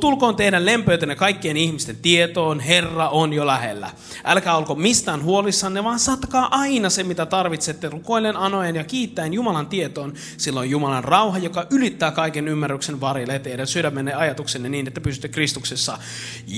Tulkoon 0.00 0.36
teidän 0.36 0.66
lempöytänne 0.66 1.14
kaikkien 1.14 1.56
ihmisten 1.56 1.96
tietoon, 1.96 2.60
Herra 2.60 3.08
on 3.08 3.32
jo 3.32 3.46
lähellä. 3.46 3.90
Älkää 4.24 4.56
olko 4.56 4.74
mistään 4.74 5.22
huolissanne, 5.22 5.84
vaan 5.84 5.98
saattakaa 5.98 6.48
aina 6.50 6.90
se, 6.90 7.02
mitä 7.02 7.26
tarvitsette, 7.26 7.88
rukoillen, 7.88 8.36
anoen 8.36 8.76
ja 8.76 8.84
kiittäen 8.84 9.34
Jumalan 9.34 9.66
tietoon. 9.66 10.14
Silloin 10.36 10.70
Jumalan 10.70 11.04
rauha, 11.04 11.38
joka 11.38 11.66
ylittää 11.70 12.10
kaiken 12.10 12.48
ymmärryksen 12.48 13.00
varille 13.00 13.38
teidän 13.38 13.66
sydämenne 13.66 14.14
ajatuksenne 14.14 14.68
niin, 14.68 14.88
että 14.88 15.00
pysytte 15.00 15.28
Kristuksessa. 15.28 15.98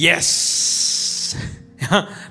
Yes! 0.02 1.36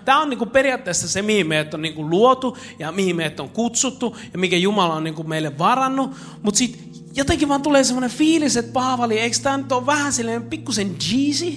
Tämä 0.06 0.22
on 0.22 0.30
niinku 0.30 0.46
periaatteessa 0.46 1.08
se, 1.08 1.22
mihin 1.22 1.48
meidät 1.48 1.74
on 1.74 1.82
niinku 1.82 2.10
luotu 2.10 2.58
ja 2.80 2.92
mihin 2.92 3.16
meidät 3.16 3.40
on 3.40 3.50
kutsuttu 3.50 4.18
ja 4.34 4.40
mikä 4.40 4.58
Jumala 4.58 4.94
on 4.94 5.04
niinku 5.04 5.24
meille 5.24 5.58
varannut. 5.58 6.12
Mutta 6.42 6.58
sitten 6.58 6.87
jotenkin 7.18 7.50
vaan 7.50 7.62
tulee 7.62 7.84
semmoinen 7.84 8.10
fiilis, 8.10 8.58
että 8.58 8.72
Paavali, 8.72 9.20
eikö 9.20 9.38
tämä 9.44 9.58
nyt 9.58 9.72
ole 9.72 9.86
vähän 9.86 10.14
silleen 10.14 10.44
pikkusen 10.44 10.96
cheesy? 10.96 11.54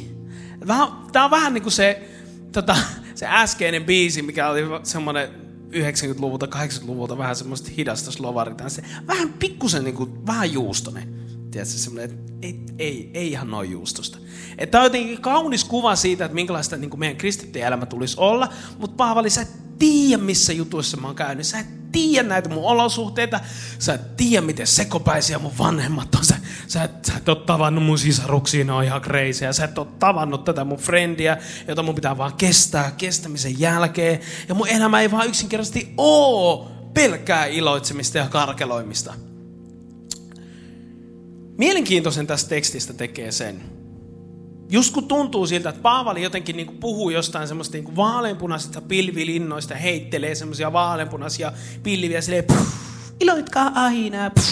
Tämä 1.12 1.25
on 1.25 1.31
vähän 1.31 1.55
niin 1.55 1.62
kuin 1.62 1.73
se, 1.73 2.09
tota, 2.52 2.76
se 3.14 3.26
äskeinen 3.29 3.85
biisi, 3.85 4.23
mikä 4.23 4.49
oli 4.49 4.61
semmoinen 4.83 5.29
90-luvulta, 5.71 6.47
80-luvulta 6.47 7.19
vähän 7.19 7.37
semmoista 7.37 7.71
hidasta 7.76 8.11
slovarita. 8.11 8.69
Se 8.69 8.83
vähän 9.07 9.33
pikkusen 9.33 9.85
niin 9.85 9.95
kuin, 9.95 10.26
vähän 10.26 10.52
juustonen. 10.52 11.21
Tiedätkö, 11.50 11.75
semmoinen, 11.75 12.11
että 12.11 12.33
ei, 12.43 12.61
ei, 12.79 13.11
ei 13.14 13.31
ihan 13.31 13.50
noin 13.50 13.71
juustosta. 13.71 14.19
Että 14.59 14.71
tämä 14.71 14.83
on 14.83 14.87
jotenkin 14.87 15.21
kaunis 15.21 15.64
kuva 15.64 15.97
siitä, 15.97 16.25
että 16.25 16.35
minkälaista 16.35 16.76
niin 16.76 16.90
kuin 16.90 17.00
meidän 17.00 17.17
kristittyjen 17.17 17.67
elämä 17.67 17.87
tulisi 17.87 18.17
olla, 18.19 18.49
mutta 18.79 18.97
Paavali, 18.97 19.31
sä 19.31 19.40
et 19.40 19.79
tiedä, 19.79 20.23
missä 20.23 20.52
jutuissa 20.52 20.97
mä 20.97 21.07
oon 21.07 21.17
käynyt. 21.17 21.47
Sä 21.47 21.59
et 21.59 21.79
tiedä 21.92 22.28
näitä 22.28 22.49
mun 22.49 22.64
olosuhteita. 22.64 23.40
Sä 23.78 23.94
et 23.94 24.16
tiedä, 24.16 24.47
miten 24.47 24.66
sekopäisiä 24.66 25.38
mun 25.38 25.59
vanhemmat 25.59 26.14
on. 26.14 26.25
Sä, 26.25 26.37
sä, 26.66 26.85
et, 26.85 27.04
sä 27.04 27.12
et 27.16 27.28
ole 27.28 27.37
tavannut 27.37 27.85
mun 27.85 27.99
sisaruksia, 27.99 28.64
ne 28.64 28.73
on 28.73 28.85
ihan 28.85 29.00
crazy. 29.00 29.52
Sä 29.52 29.64
et 29.64 29.78
ole 29.78 29.87
tavannut 29.99 30.44
tätä 30.44 30.64
mun 30.64 30.78
friendiä, 30.78 31.37
jota 31.68 31.82
mun 31.82 31.94
pitää 31.94 32.18
vaan 32.18 32.35
kestää 32.35 32.92
kestämisen 32.99 33.61
jälkeen. 33.61 34.20
Ja 34.49 34.54
mun 34.54 34.68
elämä 34.68 35.00
ei 35.00 35.11
vaan 35.11 35.28
yksinkertaisesti 35.28 35.94
oo 35.97 36.70
pelkää 36.94 37.47
iloitsemista 37.47 38.18
ja 38.18 38.28
karkeloimista. 38.28 39.14
Mielenkiintoisen 41.59 42.26
tästä 42.26 42.49
tekstistä 42.49 42.92
tekee 42.92 43.32
sen, 43.32 43.62
just 44.70 44.94
kun 44.94 45.08
tuntuu 45.08 45.46
siltä, 45.46 45.68
että 45.68 45.82
Paavali 45.82 46.22
jotenkin 46.22 46.56
niin 46.56 46.78
puhuu 46.80 47.10
jostain 47.10 47.48
semmoista 47.48 47.76
niin 47.76 47.96
vaaleanpunaisista 47.96 48.80
pilvilinnoista, 48.80 49.74
heittelee 49.74 50.34
semmoisia 50.34 50.72
vaaleanpunaisia 50.72 51.52
pilviä 51.82 52.20
silleen, 52.20 52.44
puh, 52.44 52.66
iloitkaa 53.20 53.72
aina, 53.74 54.30
puh, 54.30 54.44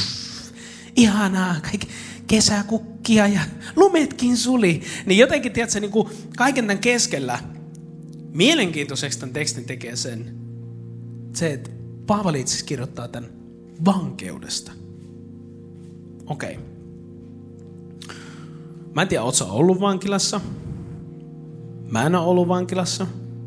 ihanaa, 0.96 1.54
kaikki 1.62 1.88
kesäkukki 2.26 2.98
tukkia 3.08 3.26
ja 3.26 3.40
lumetkin 3.76 4.37
suli. 4.37 4.82
Niin 5.06 5.18
jotenkin, 5.18 5.52
tiedätkö, 5.52 5.80
niin 5.80 5.90
kuin 5.90 6.08
kaiken 6.37 6.66
tämän 6.66 6.78
keskellä 6.78 7.38
mielenkiintoiseksi 8.32 9.18
tämän 9.18 9.32
tekstin 9.32 9.64
tekee 9.64 9.96
sen, 9.96 10.34
se, 11.32 11.52
että 11.52 11.70
Paavali 12.06 12.40
itse 12.40 12.64
kirjoittaa 12.64 13.08
tämän 13.08 13.30
vankeudesta. 13.84 14.72
Okei. 16.26 16.52
Okay. 16.52 16.77
Mä 18.99 19.02
en 19.02 19.09
tiedä, 19.09 19.25
ootko 19.25 19.45
ollut 19.49 19.81
vankilassa? 19.81 20.40
Mä 21.90 22.07
en 22.07 22.14
ole 22.14 22.26
ollut 22.26 22.49
vankilassa. 22.49 23.07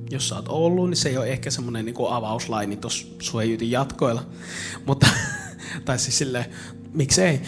Jos 0.10 0.30
sä 0.30 0.36
oot 0.36 0.48
ollut, 0.48 0.90
niin 0.90 0.98
se 0.98 1.10
ei 1.10 1.18
ole 1.18 1.28
ehkä 1.28 1.52
semmoinen 1.52 1.86
niin 1.86 1.96
avauslaini 2.10 2.78
tuossa 2.78 3.08
suojyytin 3.20 3.72
jatkoilla. 3.72 4.26
Mutta, 4.88 5.08
tai 5.86 6.00
siis 6.00 6.18
silleen, 6.18 6.46
miksei. 6.94 7.42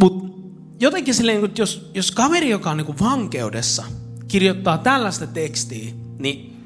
Mutta 0.00 0.38
jotenkin 0.80 1.14
silleen, 1.14 1.42
niin 1.42 1.52
jos, 1.58 1.90
jos 1.94 2.10
kaveri, 2.10 2.50
joka 2.50 2.70
on 2.70 2.76
niin 2.76 3.00
vankeudessa, 3.00 3.84
kirjoittaa 4.28 4.78
tällaista 4.78 5.26
tekstiä, 5.26 5.92
niin 6.18 6.56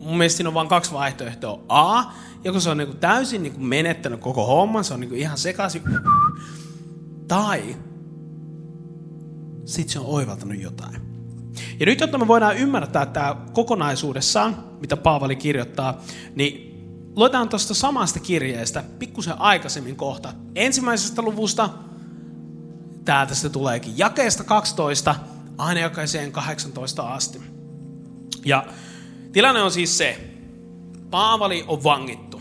mun 0.00 0.18
mielestä 0.18 0.36
siinä 0.36 0.48
on 0.48 0.54
vain 0.54 0.68
kaksi 0.68 0.92
vaihtoehtoa. 0.92 1.60
A, 1.68 2.04
joko 2.44 2.60
se 2.60 2.70
on 2.70 2.78
niin 2.78 2.96
täysin 2.96 3.42
niin 3.42 3.64
menettänyt 3.64 4.20
koko 4.20 4.46
homman, 4.46 4.84
se 4.84 4.94
on 4.94 5.00
niin 5.00 5.14
ihan 5.14 5.38
sekaisin. 5.38 5.82
Tai 7.28 7.76
sitten 9.64 9.92
se 9.92 9.98
on 9.98 10.06
oivaltanut 10.06 10.60
jotain. 10.60 10.96
Ja 11.80 11.86
nyt, 11.86 12.00
jotta 12.00 12.18
me 12.18 12.28
voidaan 12.28 12.56
ymmärtää 12.56 13.06
tämä 13.06 13.36
kokonaisuudessaan, 13.52 14.64
mitä 14.80 14.96
Paavali 14.96 15.36
kirjoittaa, 15.36 16.00
niin 16.34 16.72
luetaan 17.16 17.48
tuosta 17.48 17.74
samasta 17.74 18.20
kirjeestä 18.20 18.84
pikkusen 18.98 19.40
aikaisemmin 19.40 19.96
kohta. 19.96 20.34
Ensimmäisestä 20.54 21.22
luvusta, 21.22 21.70
täältä 23.04 23.34
se 23.34 23.48
tuleekin, 23.48 23.98
jakeesta 23.98 24.44
12 24.44 25.14
aina 25.58 25.80
jokaiseen 25.80 26.32
18 26.32 27.14
asti. 27.14 27.40
Ja 28.44 28.66
tilanne 29.32 29.62
on 29.62 29.70
siis 29.70 29.98
se, 29.98 30.28
Paavali 31.10 31.64
on 31.68 31.84
vangittu. 31.84 32.40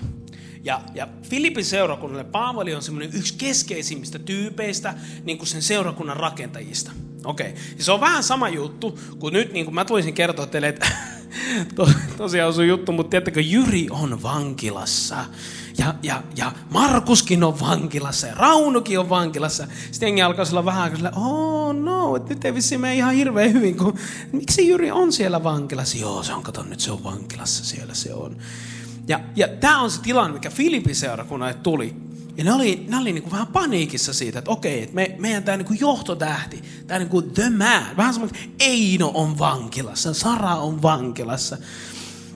Ja, 0.64 0.82
ja 0.94 1.08
Filippin 1.24 1.66
seurakunnalle 1.66 2.24
Paavali 2.24 2.76
on 2.76 2.82
semmoinen 2.82 3.12
yksi 3.14 3.36
keskeisimmistä 3.38 4.20
tyypeistä 4.20 4.94
niin 5.24 5.38
kuin 5.38 5.48
sen 5.48 5.62
seurakunnan 5.62 6.18
rakentajista. 6.18 6.92
Okei. 7.26 7.50
Okay. 7.50 7.62
Se 7.80 7.92
on 7.92 8.02
vähän 8.02 8.24
sama 8.24 8.50
juttu, 8.50 9.00
kun 9.20 9.34
nyt 9.34 9.54
niin 9.54 9.66
kuin 9.66 9.76
mä 9.76 9.86
tulisin 9.86 10.14
kertoa 10.14 10.46
teille, 10.46 10.68
että 10.68 10.88
to, 11.76 11.90
tosiaan 12.18 12.54
sun 12.54 12.68
juttu, 12.68 12.92
mutta 12.92 13.10
tiedättekö, 13.10 13.42
Jyri 13.42 13.88
on 13.90 14.24
vankilassa. 14.24 15.26
Ja, 15.78 15.96
ja, 16.04 16.24
ja 16.36 16.52
Markuskin 16.70 17.44
on 17.44 17.60
vankilassa 17.60 18.28
ja 18.28 18.36
Raunukin 18.36 19.00
on 19.00 19.10
vankilassa. 19.10 19.68
Sitten 19.92 20.08
jengi 20.08 20.22
alkaa 20.22 20.46
olla 20.52 20.66
vähän 20.66 20.96
sillä, 20.96 21.12
oh 21.16 21.74
no, 21.76 22.16
että 22.16 22.34
nyt 22.34 22.46
ei 22.46 22.54
vissiin 22.54 22.82
mene 22.82 22.96
ihan 22.96 23.14
hirveän 23.14 23.54
hyvin, 23.54 23.78
kun 23.78 23.98
miksi 24.32 24.68
Jyri 24.68 24.92
on 24.92 25.14
siellä 25.14 25.44
vankilassa? 25.44 25.98
Joo, 25.98 26.24
se 26.24 26.34
on, 26.34 26.44
kato 26.44 26.64
nyt 26.64 26.80
se 26.80 26.92
on 26.92 27.04
vankilassa, 27.04 27.66
siellä 27.66 27.94
se 27.94 28.14
on. 28.14 28.38
Ja, 29.08 29.20
ja 29.36 29.48
tämä 29.48 29.82
on 29.82 29.92
se 29.92 30.02
tilanne, 30.02 30.34
mikä 30.34 30.50
Filipin 30.50 30.96
seurakunnalle 30.96 31.54
tuli. 31.54 31.96
Ja 32.38 32.44
ne 32.44 32.54
oli, 32.54 32.86
ne 32.88 32.98
oli 32.98 33.14
niinku 33.14 33.32
vähän 33.32 33.48
paniikissa 33.48 34.14
siitä, 34.14 34.40
että 34.40 34.52
okei, 34.52 34.84
että 34.84 34.96
me, 34.96 35.16
meidän 35.20 35.44
tämä 35.44 35.58
niinku 35.58 35.74
johtotähti, 35.74 36.64
tämä 36.88 37.00
niinku 37.00 37.22
the 37.22 37.50
man, 37.50 37.84
vähän 37.98 38.14
semmoinen, 38.14 38.44
että 38.44 38.56
Eino 38.60 39.12
on 39.14 39.40
vankilassa, 39.40 40.14
Sara 40.14 40.56
on 40.56 40.82
vankilassa. 40.82 41.58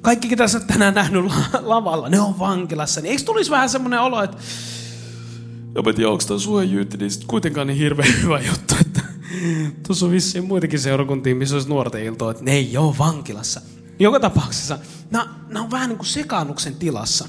Kaikki, 0.02 0.28
ketä 0.28 0.48
sä 0.48 0.60
tänään 0.60 0.94
nähnyt 0.94 1.26
lavalla, 1.62 2.10
ne 2.10 2.20
on 2.20 2.40
vankilassa. 2.40 3.02
Niin 3.02 3.12
eikö 3.12 3.24
tulisi 3.24 3.52
vähän 3.52 3.70
semmoinen 3.70 4.02
olo, 4.02 4.24
että 4.24 4.38
ja 5.76 5.82
mä 5.82 5.94
tiedän, 5.94 6.12
onko 6.12 6.24
tämä 6.28 6.40
suojyytti, 6.40 6.98
niin 6.98 7.12
kuitenkaan 7.28 7.68
niin 7.68 7.78
hirveän 7.78 8.14
hyvä 8.24 8.40
juttu, 8.40 8.76
että 8.82 9.02
tuossa 9.88 10.06
on 10.06 10.12
vissiin 10.12 10.46
muitakin 10.46 10.80
seurakuntia, 10.80 11.36
missä 11.36 11.56
olisi 11.56 11.70
nuorten 11.70 12.04
iltoa, 12.04 12.32
että 12.32 12.44
ne 12.44 12.52
ei 12.52 12.78
ole 12.78 12.96
vankilassa. 12.98 13.62
Joka 14.00 14.20
tapauksessa, 14.20 14.80
nämä 15.12 15.64
on 15.64 15.72
vähän 15.72 15.90
niin 15.90 15.98
kuin 15.98 16.08
sekaannuksen 16.08 16.76
tilassa. 16.76 17.28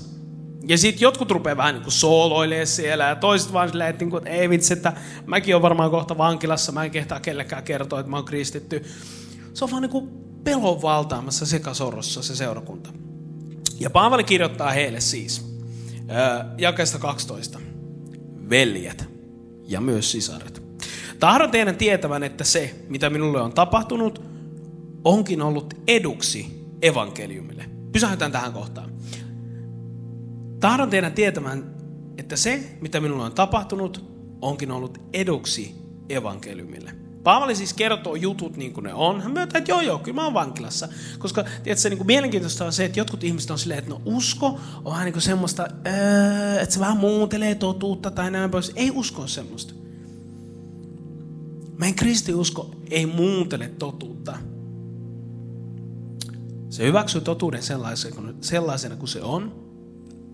Ja 0.68 0.78
sitten 0.78 1.00
jotkut 1.00 1.30
rupeaa 1.30 1.56
vähän 1.56 1.74
niin 1.74 1.92
sooloilemaan 1.92 2.66
siellä 2.66 3.04
ja 3.04 3.16
toiset 3.16 3.52
vaan 3.52 3.68
silleen, 3.68 3.90
että, 3.90 4.04
niin 4.04 4.10
kuin, 4.10 4.18
että 4.18 4.30
ei 4.30 4.50
vitsi, 4.50 4.72
että 4.72 4.92
mäkin 5.26 5.54
olen 5.54 5.62
varmaan 5.62 5.90
kohta 5.90 6.18
vankilassa, 6.18 6.72
mä 6.72 6.84
en 6.84 6.90
kehtaa 6.90 7.20
kellekään 7.20 7.62
kertoa, 7.62 8.00
että 8.00 8.10
mä 8.10 8.16
oon 8.16 8.24
kristitty. 8.24 8.84
Se 9.54 9.64
on 9.64 9.70
vaan 9.70 9.90
kuin 9.90 10.08
pelon 10.44 10.82
valtaamassa 10.82 11.46
sekasorrossa 11.46 12.22
se 12.22 12.36
seurakunta. 12.36 12.90
Ja 13.80 13.90
Paavali 13.90 14.24
kirjoittaa 14.24 14.70
heille 14.70 15.00
siis, 15.00 15.46
jakeesta 16.58 16.98
12, 16.98 17.60
veljet 18.50 19.08
ja 19.66 19.80
myös 19.80 20.12
sisaret. 20.12 20.62
Tahdon 21.20 21.50
teidän 21.50 21.76
tietävän, 21.76 22.22
että 22.22 22.44
se, 22.44 22.74
mitä 22.88 23.10
minulle 23.10 23.40
on 23.40 23.52
tapahtunut, 23.52 24.22
onkin 25.04 25.42
ollut 25.42 25.74
eduksi 25.88 26.66
evankeliumille. 26.82 27.64
Pysähdytään 27.92 28.32
tähän 28.32 28.52
kohtaan. 28.52 28.95
Tahdon 30.60 30.90
teidän 30.90 31.12
tietämään, 31.12 31.74
että 32.18 32.36
se, 32.36 32.76
mitä 32.80 33.00
minulle 33.00 33.24
on 33.24 33.32
tapahtunut, 33.32 34.04
onkin 34.40 34.70
ollut 34.70 34.98
eduksi 35.12 35.74
evankeliumille. 36.08 36.92
Paavali 37.22 37.56
siis 37.56 37.74
kertoo 37.74 38.14
jutut 38.14 38.56
niin 38.56 38.72
kuin 38.72 38.84
ne 38.84 38.94
on. 38.94 39.20
Hän 39.20 39.32
myöntää, 39.32 39.58
että 39.58 39.72
joo 39.72 39.80
joo, 39.80 39.98
kyllä 39.98 40.14
mä 40.14 40.24
oon 40.24 40.34
vankilassa. 40.34 40.88
Koska 41.18 41.44
tiedätkö, 41.62 41.88
niin 41.88 41.98
kuin 41.98 42.06
mielenkiintoista 42.06 42.64
on 42.64 42.72
se, 42.72 42.84
että 42.84 43.00
jotkut 43.00 43.24
ihmiset 43.24 43.50
on 43.50 43.58
silleen, 43.58 43.78
että 43.78 43.90
no 43.90 44.00
usko 44.04 44.60
on 44.84 44.92
vähän 44.92 45.04
niin 45.04 45.12
kuin 45.12 45.22
semmoista, 45.22 45.68
öö, 45.86 46.60
että 46.60 46.74
se 46.74 46.80
vähän 46.80 46.96
muuntelee 46.96 47.54
totuutta 47.54 48.10
tai 48.10 48.30
näin 48.30 48.50
pois. 48.50 48.72
Ei 48.76 48.90
usko 48.94 49.26
semmoista. 49.26 49.74
Meidän 51.78 51.96
kristiusko 51.96 52.70
ei 52.90 53.06
muuntele 53.06 53.68
totuutta. 53.68 54.38
Se 56.70 56.84
hyväksyy 56.84 57.20
totuuden 57.20 57.62
sellaisena 58.40 58.96
kuin 58.96 59.08
se 59.08 59.22
on 59.22 59.65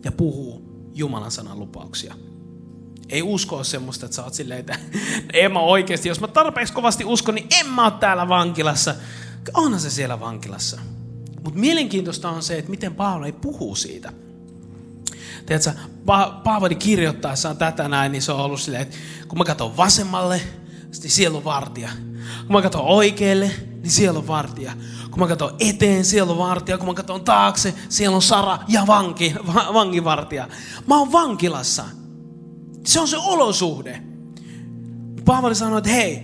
ja 0.04 0.12
puhuu 0.12 0.62
Jumalan 0.94 1.30
sanan 1.30 1.58
lupauksia. 1.58 2.14
Ei 3.08 3.22
usko 3.22 3.64
semmoista, 3.64 4.06
että 4.06 4.16
sä 4.16 4.24
oot 4.24 4.34
silleen, 4.34 4.60
että 4.60 4.78
en 5.32 5.52
mä 5.52 5.60
oikeasti, 5.60 6.08
jos 6.08 6.20
mä 6.20 6.28
tarpeeksi 6.28 6.72
kovasti 6.72 7.04
uskon, 7.04 7.34
niin 7.34 7.46
en 7.60 7.66
mä 7.66 7.84
ole 7.84 7.92
täällä 8.00 8.28
vankilassa. 8.28 8.94
Onhan 9.54 9.80
se 9.80 9.90
siellä 9.90 10.20
vankilassa. 10.20 10.80
Mutta 11.44 11.60
mielenkiintoista 11.60 12.30
on 12.30 12.42
se, 12.42 12.58
että 12.58 12.70
miten 12.70 12.94
Paavali 12.94 13.32
puhuu 13.32 13.74
siitä. 13.74 14.12
Tiedätkö, 15.46 15.70
pa- 16.06 16.42
Paavali 16.44 16.74
kirjoittaessaan 16.74 17.56
tätä 17.56 17.88
näin, 17.88 18.12
niin 18.12 18.22
se 18.22 18.32
on 18.32 18.40
ollut 18.40 18.60
silleen, 18.60 18.82
että 18.82 18.96
kun 19.28 19.38
mä 19.38 19.44
katson 19.44 19.76
vasemmalle, 19.76 20.40
niin 21.02 21.10
siellä 21.10 21.38
on 21.38 21.44
vartija. 21.44 21.88
Kun 22.46 22.56
mä 22.56 22.62
katson 22.62 22.84
oikealle, 22.84 23.50
niin 23.82 23.90
siellä 23.90 24.18
on 24.18 24.26
vartija. 24.26 24.72
Kun 25.12 25.20
mä 25.20 25.26
katson 25.26 25.56
eteen, 25.60 26.04
siellä 26.04 26.32
on 26.32 26.38
vartija. 26.38 26.78
Kun 26.78 26.86
mä 26.86 26.94
katson 26.94 27.24
taakse, 27.24 27.74
siellä 27.88 28.14
on 28.14 28.22
Sara 28.22 28.58
ja 28.68 28.86
vanki, 28.86 29.34
va, 29.54 29.74
vankivartija. 29.74 30.48
Mä 30.86 30.98
oon 30.98 31.12
vankilassa. 31.12 31.84
Se 32.86 33.00
on 33.00 33.08
se 33.08 33.16
olosuhde. 33.16 34.02
Paavali 35.24 35.54
sanoi, 35.54 35.78
että 35.78 35.90
hei, 35.90 36.22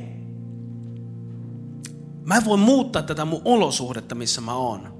mä 2.24 2.36
en 2.36 2.44
voi 2.44 2.56
muuttaa 2.56 3.02
tätä 3.02 3.24
mun 3.24 3.42
olosuhdetta, 3.44 4.14
missä 4.14 4.40
mä 4.40 4.54
oon. 4.54 4.94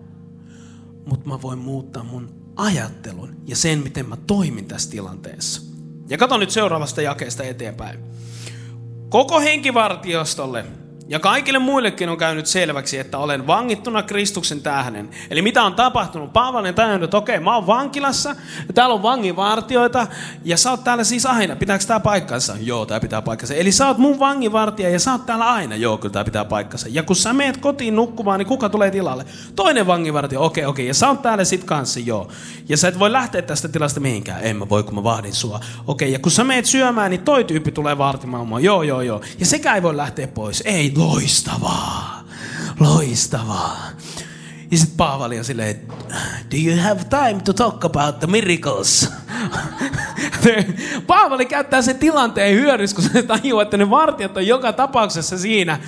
Mutta 1.07 1.29
mä 1.29 1.43
voin 1.43 1.59
muuttaa 1.59 2.05
mun 2.05 2.53
ajattelun 2.57 3.37
ja 3.47 3.57
sen, 3.57 3.79
miten 3.79 4.09
mä 4.09 4.17
toimin 4.17 4.65
tässä 4.65 4.91
tilanteessa. 4.91 5.63
Ja 6.09 6.19
kato 6.19 6.37
nyt 6.37 6.51
seuraavasta 6.51 7.03
jakeesta 7.03 7.43
eteenpäin. 7.43 8.01
Koko 9.09 9.41
henkivartiostolle 9.41 10.65
ja 11.09 11.19
kaikille 11.19 11.59
muillekin 11.59 12.09
on 12.09 12.19
käynyt 12.19 12.47
selväksi, 12.47 12.99
että 12.99 13.19
olen 13.19 13.47
vangittuna 13.47 14.03
Kristuksen 14.03 14.63
tähden. 14.63 15.11
Eli 15.31 15.43
mitä 15.43 15.63
on 15.63 15.75
tapahtunut? 15.75 16.33
Paavali 16.33 16.69
on 16.69 16.75
tajunnut, 16.75 17.05
että 17.05 17.17
okei, 17.17 17.41
mä 17.41 17.55
oon 17.55 17.67
vankilassa, 17.67 18.29
ja 18.69 18.75
täällä 18.75 18.95
on 18.95 19.03
vanginvartioita, 19.03 20.07
ja 20.45 20.57
sä 20.57 20.71
oot 20.71 20.85
täällä 20.85 21.05
siis 21.05 21.27
aina. 21.27 21.57
Pitääkö 21.57 21.85
tää 21.85 22.01
paikkansa? 22.01 22.57
Joo, 22.61 22.87
tää 22.87 23.01
pitää 23.01 23.23
paikkansa. 23.23 23.55
Eli 23.55 23.73
sä 23.73 23.87
oot 23.87 23.99
mun 23.99 24.19
vanginvartija, 24.19 24.91
ja 24.91 25.01
sä 25.01 25.13
oot 25.13 25.27
täällä 25.27 25.53
aina. 25.53 25.77
Joo, 25.77 25.99
kyllä 25.99 26.13
tää 26.13 26.25
pitää 26.25 26.45
paikkansa. 26.45 26.87
Ja 26.91 27.03
kun 27.03 27.17
sä 27.17 27.33
meet 27.33 27.57
kotiin 27.57 27.97
nukkumaan, 27.97 28.39
niin 28.39 28.47
kuka 28.47 28.69
tulee 28.69 28.91
tilalle? 28.91 29.25
Toinen 29.57 29.87
vanginvartija, 29.87 30.41
okei, 30.41 30.65
okei, 30.65 30.87
ja 30.87 30.95
sä 30.95 31.09
oot 31.09 31.23
täällä 31.23 31.45
sit 31.45 31.65
kanssa, 31.65 32.01
joo. 32.01 32.29
Ja 32.69 32.77
sä 32.77 32.89
et 32.89 32.99
voi 32.99 33.13
lähteä 33.13 33.43
tästä 33.43 33.69
tilasta 33.69 34.01
mihinkään. 34.01 34.41
En 34.43 34.57
mä 34.57 34.69
voi, 34.69 34.83
kun 34.83 34.95
mä 34.95 35.05
vahdin 35.05 35.35
sua. 35.35 35.61
Okei, 35.87 36.13
ja 36.13 36.19
kun 36.19 36.33
sä 36.33 36.45
meet 36.45 36.67
syömään, 36.67 37.11
niin 37.11 37.23
toi 37.23 37.45
tyyppi 37.45 37.73
tulee 37.73 37.99
vaartimaan 37.99 38.49
mua. 38.49 38.61
Joo, 38.61 38.83
joo, 38.83 39.01
joo. 39.01 39.21
Ja 39.39 39.47
sekä 39.47 39.75
ei 39.75 39.83
voi 39.83 39.97
lähteä 39.97 40.29
pois. 40.29 40.63
Ei, 40.67 40.91
loistavaa, 40.99 42.25
loistavaa. 42.81 43.91
Ja 44.71 44.79
sitten 44.79 44.97
Paavali 44.97 45.39
on 45.39 45.45
silleen, 45.45 45.89
do 46.51 46.57
you 46.57 46.81
have 46.83 47.05
time 47.05 47.43
to 47.45 47.53
talk 47.53 47.85
about 47.85 48.19
the 48.21 48.27
miracles? 48.27 49.09
Paavali 51.07 51.47
käyttää 51.47 51.83
sen 51.83 51.99
tilanteen 51.99 52.55
hyödyksi, 52.55 52.95
kun 52.95 53.05
se 53.05 53.23
tajuaa, 53.23 53.63
että 53.63 53.77
ne 53.77 53.91
vartijat 53.91 54.37
on 54.37 54.47
joka 54.47 54.73
tapauksessa 54.73 55.39
siinä. 55.39 55.79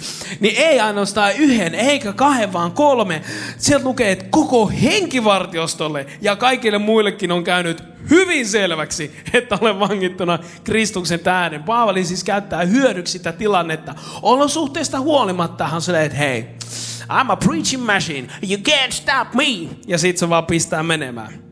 Niin 0.41 0.57
ei 0.57 0.81
ainoastaan 0.81 1.37
yhden, 1.37 1.75
eikä 1.75 2.13
kahden, 2.13 2.53
vaan 2.53 2.73
kolme. 2.73 3.23
Sieltä 3.59 3.85
lukee, 3.85 4.13
että 4.13 4.25
koko 4.31 4.67
henkivartiostolle 4.67 6.07
ja 6.21 6.37
kaikille 6.37 6.79
muillekin 6.79 7.33
on 7.33 7.45
käynyt 7.45 7.83
hyvin 8.11 8.47
selväksi, 8.47 9.17
että 9.33 9.59
olen 9.61 9.81
vangittuna 9.81 10.39
Kristuksen 10.65 11.21
tähden. 11.21 11.63
Paavali 11.63 12.05
siis 12.05 12.25
käyttää 12.25 12.65
hyödyksi 12.65 13.13
sitä 13.13 13.33
tilannetta. 13.33 13.95
Olosuhteista 14.23 15.01
huolimatta 15.01 15.69
hän 15.69 15.83
sanoo, 15.83 16.01
että 16.01 16.19
hei, 16.19 16.47
I'm 17.03 17.33
a 17.33 17.37
preaching 17.37 17.87
machine, 17.87 18.29
you 18.51 18.61
can't 18.69 18.93
stop 18.93 19.35
me. 19.35 19.77
Ja 19.87 19.99
sit 19.99 20.19
se 20.19 20.29
vaan 20.29 20.47
pistää 20.47 20.83
menemään. 20.83 21.50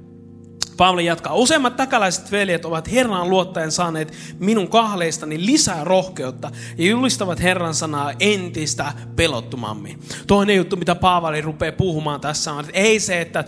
Paavali 0.78 1.04
jatkaa. 1.04 1.35
Useimmat 1.35 1.76
takalaiset 1.76 2.32
veljet 2.32 2.64
ovat 2.64 2.92
Herran 2.92 3.30
luottaen 3.30 3.73
saaneet 3.73 4.12
minun 4.38 4.68
kahleistani 4.68 5.47
lisää 5.47 5.85
rohkeutta 5.85 6.50
ja 6.78 6.87
julistavat 6.87 7.42
Herran 7.42 7.75
sanaa 7.75 8.12
entistä 8.20 8.92
pelottomammin. 9.16 10.00
Toinen 10.26 10.56
juttu, 10.56 10.76
mitä 10.76 10.94
Paavali 10.94 11.40
rupeaa 11.40 11.73
puhumaan 11.73 12.20
tässä 12.20 12.52
on, 12.52 12.61
että 12.61 12.73
ei 12.75 13.00
se, 13.00 13.20
että 13.20 13.44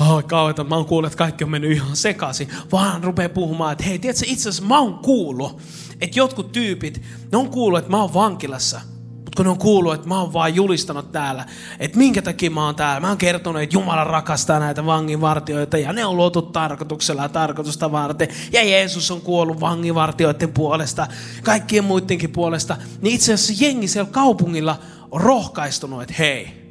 oh, 0.00 0.24
kauheeta, 0.24 0.64
mä 0.64 0.74
oon 0.74 0.86
kuullut, 0.86 1.12
että 1.12 1.18
kaikki 1.18 1.44
on 1.44 1.50
mennyt 1.50 1.72
ihan 1.72 1.96
sekaisin, 1.96 2.48
vaan 2.72 3.04
rupeaa 3.04 3.28
puhumaan, 3.28 3.72
että 3.72 3.84
hei, 3.84 3.98
tiedätkö, 3.98 4.24
itse 4.28 4.48
asiassa 4.48 4.68
mä 4.68 4.78
oon 4.78 4.94
kuullut, 4.94 5.58
että 6.00 6.18
jotkut 6.18 6.52
tyypit, 6.52 7.02
ne 7.32 7.38
on 7.38 7.50
kuullut, 7.50 7.78
että 7.78 7.90
mä 7.90 8.00
oon 8.00 8.14
vankilassa– 8.14 8.80
kun 9.36 9.44
ne 9.44 9.50
on 9.50 9.58
kuullut, 9.58 9.94
että 9.94 10.08
mä 10.08 10.20
oon 10.20 10.32
vaan 10.32 10.54
julistanut 10.54 11.12
täällä, 11.12 11.46
että 11.80 11.98
minkä 11.98 12.22
takia 12.22 12.50
mä 12.50 12.64
oon 12.64 12.74
täällä. 12.74 13.00
Mä 13.00 13.08
oon 13.08 13.18
kertonut, 13.18 13.62
että 13.62 13.76
Jumala 13.76 14.04
rakastaa 14.04 14.58
näitä 14.58 14.86
vanginvartioita 14.86 15.78
ja 15.78 15.92
ne 15.92 16.04
on 16.04 16.16
luotu 16.16 16.42
tarkoituksella 16.42 17.22
ja 17.22 17.28
tarkoitusta 17.28 17.92
varten. 17.92 18.28
Ja 18.52 18.64
Jeesus 18.64 19.10
on 19.10 19.20
kuollut 19.20 19.60
vanginvartioiden 19.60 20.52
puolesta, 20.52 21.06
kaikkien 21.42 21.84
muidenkin 21.84 22.30
puolesta. 22.30 22.76
Niin 23.02 23.14
itse 23.14 23.32
asiassa 23.32 23.64
jengi 23.64 23.88
siellä 23.88 24.10
kaupungilla 24.10 24.78
on 25.10 25.20
rohkaistunut, 25.20 26.02
että 26.02 26.14
hei, 26.18 26.64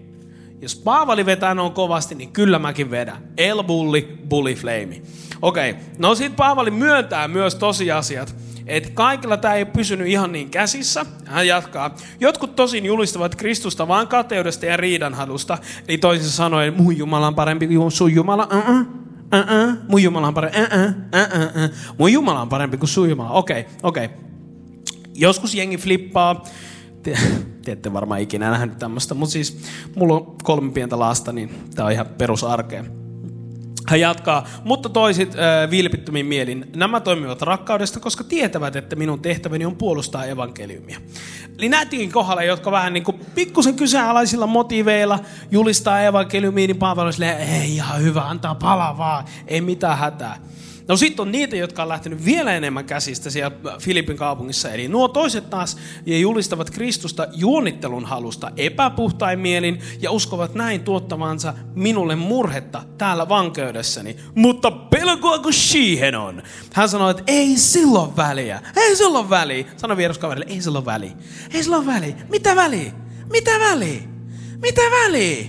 jos 0.62 0.75
Paavali 0.75 1.25
vetää 1.25 1.53
noin 1.53 1.74
kovasti, 1.74 2.15
niin 2.15 2.32
kyllä 2.32 2.60
mäkin 2.60 2.91
vedän. 2.91 3.17
El 3.38 3.63
bulli, 3.63 4.17
bulli 4.29 4.55
flame. 4.55 5.01
Okei, 5.41 5.72
okay. 5.72 5.84
no 5.98 6.15
sit 6.15 6.36
Paavali 6.36 6.72
myöntää 6.72 7.27
myös 7.27 7.55
tosiasiat 7.55 8.36
että 8.65 8.89
kaikilla 8.93 9.38
tämä 9.38 9.53
ei 9.53 9.65
pysynyt 9.65 10.08
ihan 10.08 10.32
niin 10.32 10.50
käsissä. 10.50 11.05
Hän 11.25 11.48
jatkaa. 11.48 11.96
Jotkut 12.20 12.55
tosin 12.55 12.86
julistavat 12.86 13.36
Kristusta 13.36 13.88
vain 13.88 14.08
kateudesta 14.08 14.65
ja 14.65 14.77
riidanhalusta. 14.77 15.58
Eli 15.88 15.98
toisin 15.98 16.29
sanoen, 16.29 16.74
mun 16.77 16.98
Jumala 16.98 17.27
on 17.27 17.36
parempi 17.36 17.67
kuin 17.67 17.91
sun 17.91 18.13
Jumala. 18.13 18.48
Uh-uh. 18.53 18.79
Uh-uh. 18.79 19.77
Mun 19.88 20.03
Jumala 20.03 20.27
on 20.27 20.34
parempi. 20.34 20.58
Uh-uh. 20.58 20.89
Uh-uh. 20.89 21.70
Mun 21.98 22.13
Jumala 22.13 22.41
on 22.41 22.50
parempi 22.50 22.77
kuin 22.77 22.89
sun 22.89 23.10
Jumala. 23.10 23.32
Okei, 23.32 23.60
okay, 23.60 23.74
okei. 23.84 24.05
Okay. 24.05 24.17
Joskus 25.15 25.55
jengi 25.55 25.77
flippaa. 25.77 26.43
Te, 27.03 27.17
te 27.65 27.72
ette 27.72 27.93
varmaan 27.93 28.22
ikinä 28.22 28.51
nähnyt 28.51 28.79
tämmöistä, 28.79 29.13
mutta 29.13 29.34
siis 29.34 29.63
mulla 29.96 30.13
on 30.13 30.36
kolme 30.43 30.72
pientä 30.72 31.00
lasta, 31.00 31.32
niin 31.32 31.50
tää 31.75 31.86
on 31.86 31.91
ihan 31.91 32.05
perusarkea. 32.05 32.84
Hän 33.88 34.00
jatkaa, 34.00 34.48
mutta 34.63 34.90
toisit 34.90 35.36
äh, 35.36 35.70
vilpittömin 35.70 36.25
mielin. 36.25 36.66
Nämä 36.75 37.00
toimivat 37.00 37.42
rakkaudesta, 37.42 38.00
koska 38.00 38.24
tietävät, 38.24 38.75
että 38.75 38.96
minun 38.96 39.20
tehtäväni 39.20 39.66
on 39.66 39.75
puolustaa 39.75 40.25
evankeliumia. 40.25 41.00
Eli 41.58 41.70
näitäkin 41.70 42.12
kohdalla, 42.12 42.44
jotka 42.44 42.72
vähän 42.72 42.94
niin 42.94 43.04
kuin 43.04 43.20
pikkusen 43.36 43.75
kyseenalaisilla 43.75 44.48
motiveilla 44.48 45.20
julistaa 45.52 46.02
evankeliumia, 46.02 46.68
niin 46.68 46.78
Paavali 46.78 47.25
ei 47.25 47.75
ihan 47.75 48.02
hyvä, 48.02 48.22
antaa 48.22 48.56
palaa 48.56 48.98
vaan, 48.98 49.25
ei 49.48 49.62
mitään 49.62 49.98
hätää. 49.98 50.38
No 50.88 50.98
sitten 50.98 51.22
on 51.22 51.32
niitä, 51.32 51.56
jotka 51.56 51.84
on 51.84 51.90
lähtenyt 51.90 52.25
vielä 52.25 52.54
enemmän 52.54 52.86
käsistä 52.86 53.30
siellä 53.30 53.52
Filipin 53.80 54.18
kaupungissa. 54.18 54.72
Eli 54.72 54.88
nuo 54.88 55.08
toiset 55.08 55.50
taas 55.50 55.78
ja 56.06 56.18
julistavat 56.18 56.70
Kristusta 56.70 57.28
juonittelun 57.34 58.06
halusta 58.06 58.52
epäpuhtain 58.58 59.40
mielin 59.40 59.80
ja 60.00 60.12
uskovat 60.12 60.56
näin 60.56 60.82
tuottavansa 60.82 61.54
minulle 61.75 62.16
murhetta 62.16 62.84
täällä 62.98 63.30
vankeudessani. 63.30 64.18
Mutta 64.36 64.72
pelkoa 64.72 65.40
kuin 65.40 65.54
siihen 65.54 66.16
on. 66.16 66.44
Hän 66.74 66.90
sanoi, 66.90 67.12
että 67.12 67.24
ei 67.28 67.58
silloin 67.58 68.18
väliä. 68.18 68.62
Ei 68.75 68.96
silloin 68.96 69.30
väliä. 69.30 69.66
Sano 69.78 69.98
vieruskaverille, 69.98 70.46
ei 70.50 70.62
silloin 70.62 70.86
väliä. 70.86 71.12
Ei 71.54 71.63
silloin 71.63 71.86
väliä. 71.86 72.16
Mitä 72.30 72.56
väliä? 72.56 72.92
Mitä 73.32 73.52
väliä? 73.60 74.01
Mitä 74.62 74.81
väliä? 74.81 75.46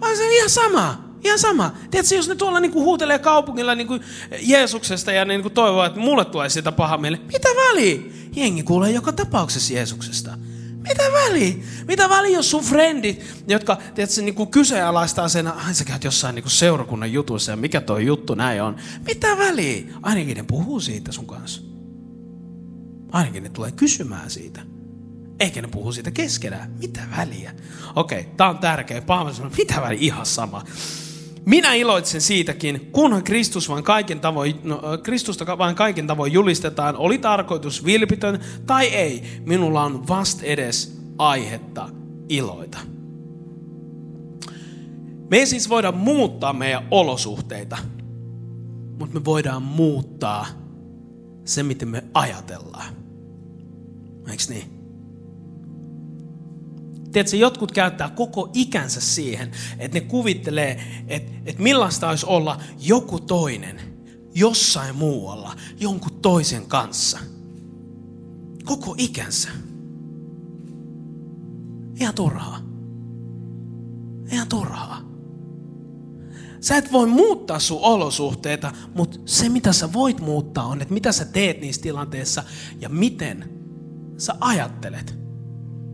Vaan 0.00 0.16
se 0.16 0.24
on 0.24 0.32
ihan 0.32 0.50
sama. 0.50 1.07
Ihan 1.24 1.38
sama. 1.38 1.72
Tiedätkö, 1.90 2.14
jos 2.14 2.28
ne 2.28 2.34
tuolla 2.34 2.60
niinku 2.60 2.84
huutelee 2.84 3.18
kaupungilla 3.18 3.74
niinku 3.74 3.98
Jeesuksesta 4.40 5.12
ja 5.12 5.24
niinku 5.24 5.50
toivoo, 5.50 5.84
että 5.84 6.00
mulle 6.00 6.24
tulee 6.24 6.48
sitä 6.48 6.72
paha 6.72 6.98
meille. 6.98 7.20
Mitä 7.32 7.48
väli? 7.48 8.12
Jengi 8.36 8.62
kuulee 8.62 8.90
joka 8.90 9.12
tapauksessa 9.12 9.74
Jeesuksesta. 9.74 10.38
Mitä 10.88 11.02
väli? 11.12 11.62
Mitä 11.86 12.08
väli, 12.08 12.32
jos 12.32 12.50
sun 12.50 12.64
frendit, 12.64 13.24
jotka 13.48 13.76
tiedätkö, 13.94 14.22
niinku 14.22 14.46
kyseenalaistaa 14.46 15.28
sen, 15.28 15.46
ai 15.46 15.74
sä 15.74 15.84
käyt 15.84 16.04
jossain 16.04 16.34
niinku 16.34 16.50
seurakunnan 16.50 17.12
jutuissa 17.12 17.52
ja 17.52 17.56
mikä 17.56 17.80
toi 17.80 18.06
juttu 18.06 18.34
näin 18.34 18.62
on. 18.62 18.76
Mitä 19.06 19.38
väli? 19.38 19.88
Ainakin 20.02 20.36
ne 20.36 20.42
puhuu 20.42 20.80
siitä 20.80 21.12
sun 21.12 21.26
kanssa. 21.26 21.62
Ainakin 23.12 23.42
ne 23.42 23.48
tulee 23.48 23.72
kysymään 23.72 24.30
siitä. 24.30 24.60
Eikä 25.40 25.62
ne 25.62 25.68
puhu 25.68 25.92
siitä 25.92 26.10
keskenään. 26.10 26.70
Mitä 26.78 27.00
väliä? 27.16 27.54
Okei, 27.96 28.20
okay, 28.20 28.32
tää 28.36 28.48
on 28.48 28.58
tärkeä. 28.58 29.02
Paavali 29.02 29.34
sanoo, 29.34 29.52
mitä 29.58 29.80
väliä? 29.82 29.98
Ihan 30.00 30.26
sama. 30.26 30.64
Minä 31.48 31.74
iloitsen 31.74 32.20
siitäkin, 32.20 32.88
kunhan 32.92 33.24
Kristus 33.24 33.68
vain 33.68 33.84
kaiken 33.84 34.20
tavoin, 34.20 34.60
no, 34.64 34.82
Kristusta 35.02 35.58
vain 35.58 35.76
kaiken 35.76 36.06
tavoin 36.06 36.32
julistetaan, 36.32 36.96
oli 36.96 37.18
tarkoitus 37.18 37.84
vilpitön 37.84 38.40
tai 38.66 38.86
ei, 38.86 39.22
minulla 39.46 39.82
on 39.82 40.08
vast 40.08 40.42
edes 40.42 41.00
aihetta 41.18 41.88
iloita. 42.28 42.78
Me 45.30 45.36
ei 45.36 45.46
siis 45.46 45.68
voida 45.68 45.92
muuttaa 45.92 46.52
meidän 46.52 46.86
olosuhteita, 46.90 47.78
mutta 48.98 49.14
me 49.18 49.24
voidaan 49.24 49.62
muuttaa 49.62 50.46
se, 51.44 51.62
miten 51.62 51.88
me 51.88 52.04
ajatellaan. 52.14 52.94
Eikö 54.30 54.42
niin? 54.48 54.77
Tiedätkö, 57.12 57.36
jotkut 57.36 57.72
käyttää 57.72 58.10
koko 58.10 58.50
ikänsä 58.54 59.00
siihen, 59.00 59.52
että 59.78 59.98
ne 59.98 60.04
kuvittelee, 60.04 60.80
että, 61.08 61.32
että 61.44 61.62
millaista 61.62 62.08
olisi 62.08 62.26
olla 62.26 62.60
joku 62.78 63.20
toinen 63.20 63.80
jossain 64.34 64.96
muualla 64.96 65.54
jonkun 65.80 66.20
toisen 66.22 66.66
kanssa. 66.66 67.18
Koko 68.64 68.94
ikänsä. 68.98 69.48
Ihan 72.00 72.14
turhaa. 72.14 72.60
Ihan 74.32 74.48
turhaa. 74.48 75.08
Sä 76.60 76.76
et 76.76 76.92
voi 76.92 77.06
muuttaa 77.06 77.58
sun 77.58 77.80
olosuhteita, 77.80 78.72
mutta 78.94 79.18
se 79.24 79.48
mitä 79.48 79.72
sä 79.72 79.92
voit 79.92 80.20
muuttaa 80.20 80.64
on, 80.64 80.82
että 80.82 80.94
mitä 80.94 81.12
sä 81.12 81.24
teet 81.24 81.60
niissä 81.60 81.82
tilanteissa 81.82 82.44
ja 82.80 82.88
miten 82.88 83.50
sä 84.16 84.34
ajattelet. 84.40 85.27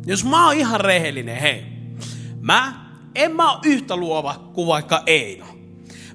Jos 0.07 0.25
mä 0.25 0.47
oon 0.47 0.57
ihan 0.57 0.81
rehellinen, 0.81 1.37
hei. 1.37 1.65
Mä 2.41 2.85
en 3.15 3.37
mä 3.37 3.53
oo 3.53 3.61
yhtä 3.65 3.97
luova 3.97 4.51
kuin 4.55 4.67
vaikka 4.67 5.03
Eino. 5.07 5.47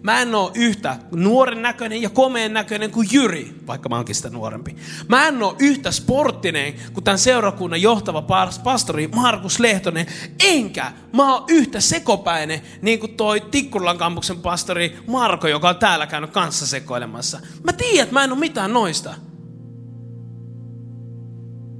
Mä 0.01 0.21
en 0.21 0.35
oo 0.35 0.51
yhtä 0.55 0.97
nuoren 1.11 1.61
näköinen 1.61 2.01
ja 2.01 2.09
komeen 2.09 2.53
näköinen 2.53 2.91
kuin 2.91 3.07
Jyri, 3.11 3.55
vaikka 3.67 3.89
mä 3.89 3.95
oonkin 3.95 4.15
sitä 4.15 4.29
nuorempi. 4.29 4.75
Mä 5.07 5.27
en 5.27 5.43
oo 5.43 5.55
yhtä 5.59 5.91
sporttinen 5.91 6.73
kuin 6.93 7.03
tämän 7.03 7.19
seurakunnan 7.19 7.81
johtava 7.81 8.23
pastori 8.63 9.07
Markus 9.07 9.59
Lehtonen. 9.59 10.07
Enkä 10.39 10.91
mä 11.13 11.33
oon 11.33 11.43
yhtä 11.47 11.79
sekopäinen 11.79 12.61
niin 12.81 12.99
kuin 12.99 13.13
toi 13.13 13.41
Tikkulan 13.41 13.97
kampuksen 13.97 14.37
pastori 14.37 14.97
Marko, 15.07 15.47
joka 15.47 15.69
on 15.69 15.75
täällä 15.75 16.07
käynyt 16.07 16.31
kanssa 16.31 16.67
sekoilemassa. 16.67 17.39
Mä 17.63 17.73
tiedän, 17.73 18.03
että 18.03 18.13
mä 18.13 18.23
en 18.23 18.31
oo 18.31 18.35
mitään 18.35 18.73
noista 18.73 19.13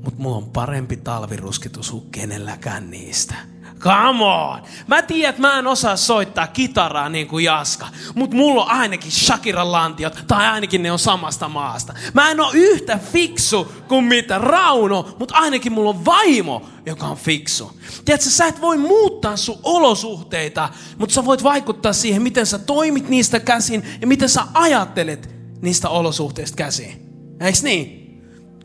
mutta 0.04 0.22
mulla 0.22 0.38
on 0.38 0.50
parempi 0.50 0.98
talviruskitus 0.98 1.92
kuin 1.92 2.12
kenelläkään 2.12 2.92
niistä. 2.92 3.36
Come 3.80 4.24
on! 4.24 4.62
Mä 4.88 5.02
tiedän, 5.02 5.30
että 5.30 5.42
mä 5.42 5.60
en 5.60 5.68
osaa 5.68 5.98
soittaa 5.98 6.48
kitaraa 6.48 7.10
niin 7.10 7.28
kuin 7.28 7.46
Jaska, 7.46 7.88
mutta 8.16 8.36
mulla 8.36 8.64
on 8.64 8.72
ainakin 8.72 9.12
Shakiran 9.12 9.72
lantiot, 9.72 10.24
tai 10.28 10.48
ainakin 10.48 10.84
ne 10.84 10.92
on 10.92 11.00
samasta 11.00 11.50
maasta. 11.50 11.94
Mä 12.14 12.32
en 12.32 12.40
ole 12.40 12.52
yhtä 12.54 13.00
fiksu 13.12 13.72
kuin 13.88 14.06
mitä 14.06 14.38
Rauno, 14.38 15.16
mutta 15.20 15.36
ainakin 15.36 15.72
mulla 15.72 15.90
on 15.90 16.06
vaimo, 16.06 16.70
joka 16.86 17.06
on 17.06 17.18
fiksu. 17.18 17.72
Tiedätkö, 18.06 18.30
sä 18.30 18.48
et 18.48 18.62
voi 18.62 18.78
muuttaa 18.78 19.38
sun 19.38 19.60
olosuhteita, 19.64 20.70
mutta 20.98 21.16
sä 21.16 21.26
voit 21.26 21.44
vaikuttaa 21.44 21.94
siihen, 21.94 22.22
miten 22.22 22.46
sä 22.46 22.60
toimit 22.60 23.10
niistä 23.10 23.40
käsin 23.40 23.84
ja 24.02 24.08
miten 24.08 24.30
sä 24.30 24.44
ajattelet 24.54 25.36
niistä 25.62 25.90
olosuhteista 25.90 26.56
käsin. 26.56 27.10
Eiks 27.40 27.64
niin? 27.64 28.00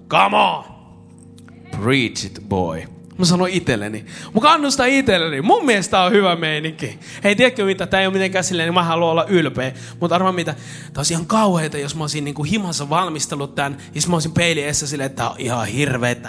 Come 0.09 0.37
on! 0.37 0.74
Preach 1.83 2.27
it 2.27 2.41
boy. 2.49 2.83
Mä 3.19 3.25
sanoin 3.25 3.53
itselleni. 3.53 4.05
Mä 4.35 4.41
kannustan 4.41 4.89
itselleni. 4.89 5.43
Mun 5.43 5.67
mielestä 5.67 6.01
on 6.01 6.13
hyvä 6.13 6.37
meininki. 6.37 6.99
Hei, 7.25 7.37
tiedätkö 7.37 7.65
mitä? 7.65 7.87
Tää 7.87 8.01
ei 8.01 8.07
ole 8.07 8.13
mitenkään 8.13 8.45
silleen, 8.45 8.67
niin 8.67 8.75
mä 8.75 8.83
haluan 8.83 9.11
olla 9.11 9.25
ylpeä. 9.25 9.73
Mutta 10.01 10.15
arvaa 10.15 10.33
mitä? 10.33 10.53
Tää 10.55 10.93
olisi 10.97 11.15
ihan 11.15 11.27
kauheita, 11.27 11.79
jos 11.79 11.95
mä 11.95 12.03
olisin 12.03 12.25
niinku 12.25 12.43
himassa 12.45 12.91
valmistellut 12.91 13.55
tän. 13.55 13.77
Ja 13.95 14.01
mä 14.09 14.17
olisin 14.17 14.33
peili 14.33 14.63
edessä 14.63 14.87
silleen, 14.87 15.07
että 15.07 15.17
tää 15.17 15.31
on 15.31 15.41
ihan 15.41 15.67
hirveetä. 15.67 16.29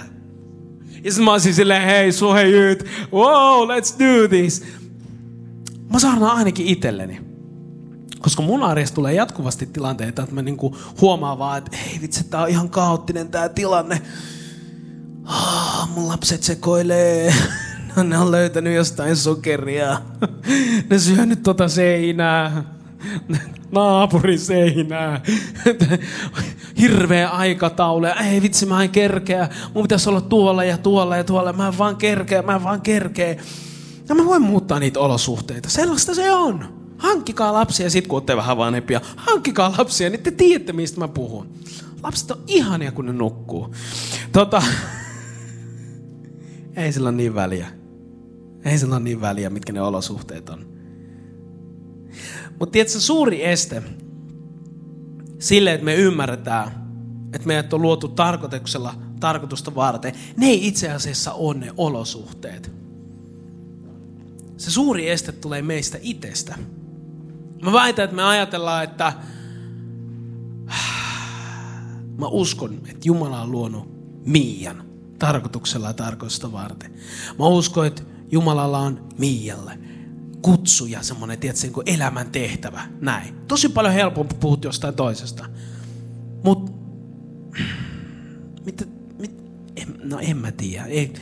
Ja 1.03 1.11
mä 1.23 1.31
olisin 1.31 1.53
silleen, 1.53 1.81
hei, 1.81 2.11
suhejyt, 2.11 2.85
wow, 3.13 3.69
let's 3.69 3.99
do 3.99 4.27
this. 4.27 4.63
Mä 5.93 5.99
saarnaan 5.99 6.37
ainakin 6.37 6.67
itselleni. 6.67 7.21
Koska 8.19 8.41
mun 8.41 8.63
arjessa 8.63 8.95
tulee 8.95 9.13
jatkuvasti 9.13 9.65
tilanteita, 9.65 10.23
että 10.23 10.35
mä 10.35 10.41
niinku 10.41 10.77
huomaan 11.01 11.39
vaan, 11.39 11.57
että 11.57 11.77
hei 11.77 12.01
vitsi, 12.01 12.23
tää 12.23 12.41
on 12.41 12.49
ihan 12.49 12.69
kaoottinen 12.69 13.29
tää 13.29 13.49
tilanne. 13.49 14.01
Ah, 15.25 15.89
mun 15.89 16.07
lapset 16.07 16.43
sekoilee. 16.43 17.33
No, 17.95 18.03
ne 18.03 18.17
on 18.17 18.31
löytänyt 18.31 18.75
jostain 18.75 19.15
sokeria. 19.15 20.01
Ne 20.89 20.99
syönyt 20.99 21.43
tota 21.43 21.67
seinää. 21.67 22.63
Naapurin 23.71 24.39
seinää. 24.39 25.21
Hirveä 26.79 27.29
aikataulu. 27.29 28.05
Ei 28.05 28.41
vitsi, 28.41 28.65
mä 28.65 28.83
en 28.83 28.89
kerkeä. 28.89 29.49
Mun 29.73 29.83
pitäisi 29.83 30.09
olla 30.09 30.21
tuolla 30.21 30.63
ja 30.63 30.77
tuolla 30.77 31.17
ja 31.17 31.23
tuolla. 31.23 31.53
Mä 31.53 31.67
en 31.67 31.77
vaan 31.77 31.95
kerkeä, 31.95 32.41
mä 32.41 32.55
en 32.55 32.63
vaan 32.63 32.81
kerkeä. 32.81 33.35
Ja 34.09 34.15
mä 34.15 34.25
voin 34.25 34.41
muuttaa 34.41 34.79
niitä 34.79 34.99
olosuhteita. 34.99 35.69
Sellaista 35.69 36.15
se 36.15 36.31
on. 36.31 36.73
Hankkikaa 36.97 37.53
lapsia, 37.53 37.89
sit 37.89 38.07
kun 38.07 38.15
olette 38.17 38.37
vähän 38.37 38.57
vanhempia. 38.57 39.01
Hankkikaa 39.15 39.73
lapsia, 39.77 40.09
niin 40.09 40.23
te 40.23 40.31
tiedätte, 40.31 40.73
mistä 40.73 40.99
mä 40.99 41.07
puhun. 41.07 41.47
Lapset 42.03 42.31
on 42.31 42.39
ihania, 42.47 42.91
kun 42.91 43.05
ne 43.05 43.13
nukkuu. 43.13 43.75
Tota, 44.31 44.63
ei 46.75 46.93
sillä 46.93 47.09
ole 47.09 47.17
niin 47.17 47.35
väliä. 47.35 47.67
Ei 48.65 48.77
sillä 48.77 48.95
ole 48.95 49.03
niin 49.03 49.21
väliä, 49.21 49.49
mitkä 49.49 49.73
ne 49.73 49.81
olosuhteet 49.81 50.49
on. 50.49 50.65
Mutta 52.59 52.71
tiedätkö, 52.71 52.99
suuri 52.99 53.45
este 53.45 53.83
sille, 55.39 55.73
että 55.73 55.85
me 55.85 55.95
ymmärretään, 55.95 56.71
että 57.33 57.47
meidät 57.47 57.73
on 57.73 57.81
luotu 57.81 58.07
tarkoituksella 58.07 58.95
tarkoitusta 59.19 59.75
varten, 59.75 60.13
ne 60.37 60.45
ei 60.45 60.67
itse 60.67 60.91
asiassa 60.91 61.33
ole 61.33 61.57
ne 61.57 61.71
olosuhteet. 61.77 62.71
Se 64.57 64.71
suuri 64.71 65.09
este 65.09 65.31
tulee 65.31 65.61
meistä 65.61 65.97
itsestä. 66.01 66.55
Mä 67.61 67.73
väitän, 67.73 68.03
että 68.05 68.15
me 68.15 68.23
ajatellaan, 68.23 68.83
että 68.83 69.13
mä 72.17 72.27
uskon, 72.27 72.73
että 72.73 73.01
Jumala 73.05 73.41
on 73.41 73.51
luonut 73.51 73.87
Miian 74.25 74.84
tarkoituksella 75.19 75.87
ja 75.87 75.93
tarkoitusta 75.93 76.51
varten. 76.51 76.93
Mä 77.39 77.45
uskon, 77.45 77.85
että 77.85 78.01
Jumalalla 78.31 78.79
on 78.79 79.09
Miialle 79.17 79.79
kutsu 80.45 80.85
ja 80.85 81.03
semmoinen, 81.03 81.39
tiedätkö, 81.39 81.67
niin 81.67 81.95
elämän 81.95 82.31
tehtävä. 82.31 82.81
Näin. 83.01 83.35
Tosi 83.47 83.69
paljon 83.69 83.93
helpompi 83.93 84.35
puhua 84.39 84.57
jostain 84.63 84.95
toisesta. 84.95 85.45
Mutta, 86.43 86.71
mit, 88.65 88.89
mit, 89.19 89.31
en, 89.75 89.99
no 90.03 90.19
en 90.19 90.37
mä 90.37 90.51
tiedä. 90.51 90.85
Ei, 90.85 91.13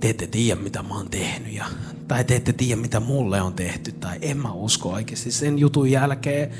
te 0.00 0.10
ette 0.10 0.26
tiedä, 0.26 0.60
mitä 0.60 0.82
mä 0.82 0.94
oon 0.94 1.10
tehnyt. 1.10 1.52
Ja, 1.52 1.66
tai 2.10 2.24
te 2.24 2.36
ette 2.36 2.52
tiedä, 2.52 2.80
mitä 2.80 3.00
mulle 3.00 3.42
on 3.42 3.54
tehty. 3.54 3.92
Tai 3.92 4.18
en 4.22 4.36
mä 4.36 4.52
usko 4.52 4.88
oikeasti. 4.88 5.32
Sen 5.32 5.58
jutun 5.58 5.90
jälkeen 5.90 6.50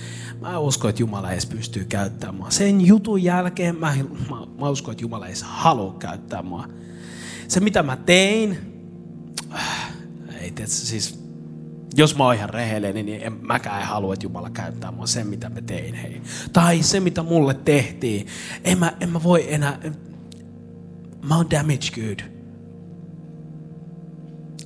mä 0.41 0.59
uskon, 0.59 0.91
että 0.91 1.03
Jumala 1.03 1.33
edes 1.33 1.47
pystyy 1.47 1.85
käyttämään 1.85 2.35
mua. 2.35 2.51
Sen 2.51 2.87
jutun 2.87 3.23
jälkeen 3.23 3.77
mä, 3.77 3.95
mä, 4.31 4.37
mä 4.61 4.69
uskon, 4.69 4.93
että 4.93 5.05
Jumala 5.05 5.27
edes 5.27 5.43
halua 5.43 5.97
käyttää 5.99 6.43
mua. 6.43 6.69
Se, 7.49 7.61
mitä 7.61 7.83
mä 7.83 7.97
tein, 7.97 8.59
äh, 9.55 9.93
ei 10.41 10.51
tiedä, 10.51 10.71
siis 10.71 11.21
jos 11.97 12.17
mä 12.17 12.25
oon 12.25 12.35
ihan 12.35 12.51
rehellinen, 12.51 13.07
niin 13.07 13.23
en, 13.23 13.33
mäkään 13.43 13.83
halua, 13.83 14.15
että 14.15 14.27
Jumala 14.27 14.51
käyttää 14.51 14.93
mua 14.93 15.07
sen, 15.07 15.27
mitä 15.27 15.49
mä 15.49 15.61
tein. 15.61 15.95
Hei. 15.95 16.23
Tai 16.53 16.83
se, 16.83 17.01
mitä 17.01 17.23
mulle 17.23 17.55
tehtiin. 17.55 18.27
En 18.65 18.79
mä, 18.79 18.93
en 19.01 19.11
mä 19.11 19.23
voi 19.23 19.55
enää... 19.55 19.79
Mä 21.29 21.37
oon 21.37 21.51
damage 21.51 21.87
good. 21.95 22.40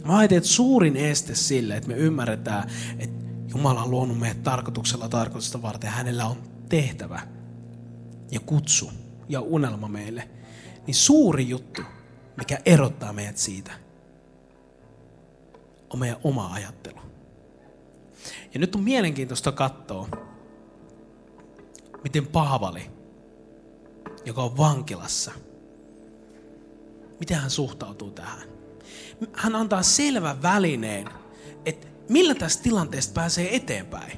Mä 0.04 0.16
ajattelin, 0.18 0.38
että 0.38 0.50
suurin 0.50 0.96
este 0.96 1.34
sille, 1.34 1.76
että 1.76 1.88
me 1.88 1.94
ymmärretään, 1.94 2.70
että 2.98 3.24
Jumala 3.48 3.82
on 3.82 3.90
luonut 3.90 4.18
meidät 4.18 4.42
tarkoituksella 4.42 5.08
tarkoitusta 5.08 5.62
varten. 5.62 5.90
Hänellä 5.90 6.26
on 6.26 6.36
tehtävä 6.68 7.20
ja 8.30 8.40
kutsu 8.40 8.90
ja 9.28 9.40
unelma 9.40 9.88
meille. 9.88 10.28
Niin 10.86 10.94
suuri 10.94 11.48
juttu, 11.48 11.82
mikä 12.36 12.58
erottaa 12.64 13.12
meidät 13.12 13.38
siitä, 13.38 13.72
on 15.90 15.98
meidän 15.98 16.18
oma 16.24 16.52
ajattelu. 16.52 17.00
Ja 18.54 18.60
nyt 18.60 18.74
on 18.74 18.82
mielenkiintoista 18.82 19.52
katsoa, 19.52 20.08
miten 22.02 22.26
Paavali, 22.26 22.90
joka 24.24 24.42
on 24.42 24.56
vankilassa, 24.56 25.32
miten 27.20 27.36
hän 27.36 27.50
suhtautuu 27.50 28.10
tähän. 28.10 28.53
Hän 29.32 29.56
antaa 29.56 29.82
selvän 29.82 30.42
välineen, 30.42 31.08
että 31.66 31.86
millä 32.08 32.34
tästä 32.34 32.62
tilanteesta 32.62 33.14
pääsee 33.14 33.56
eteenpäin 33.56 34.12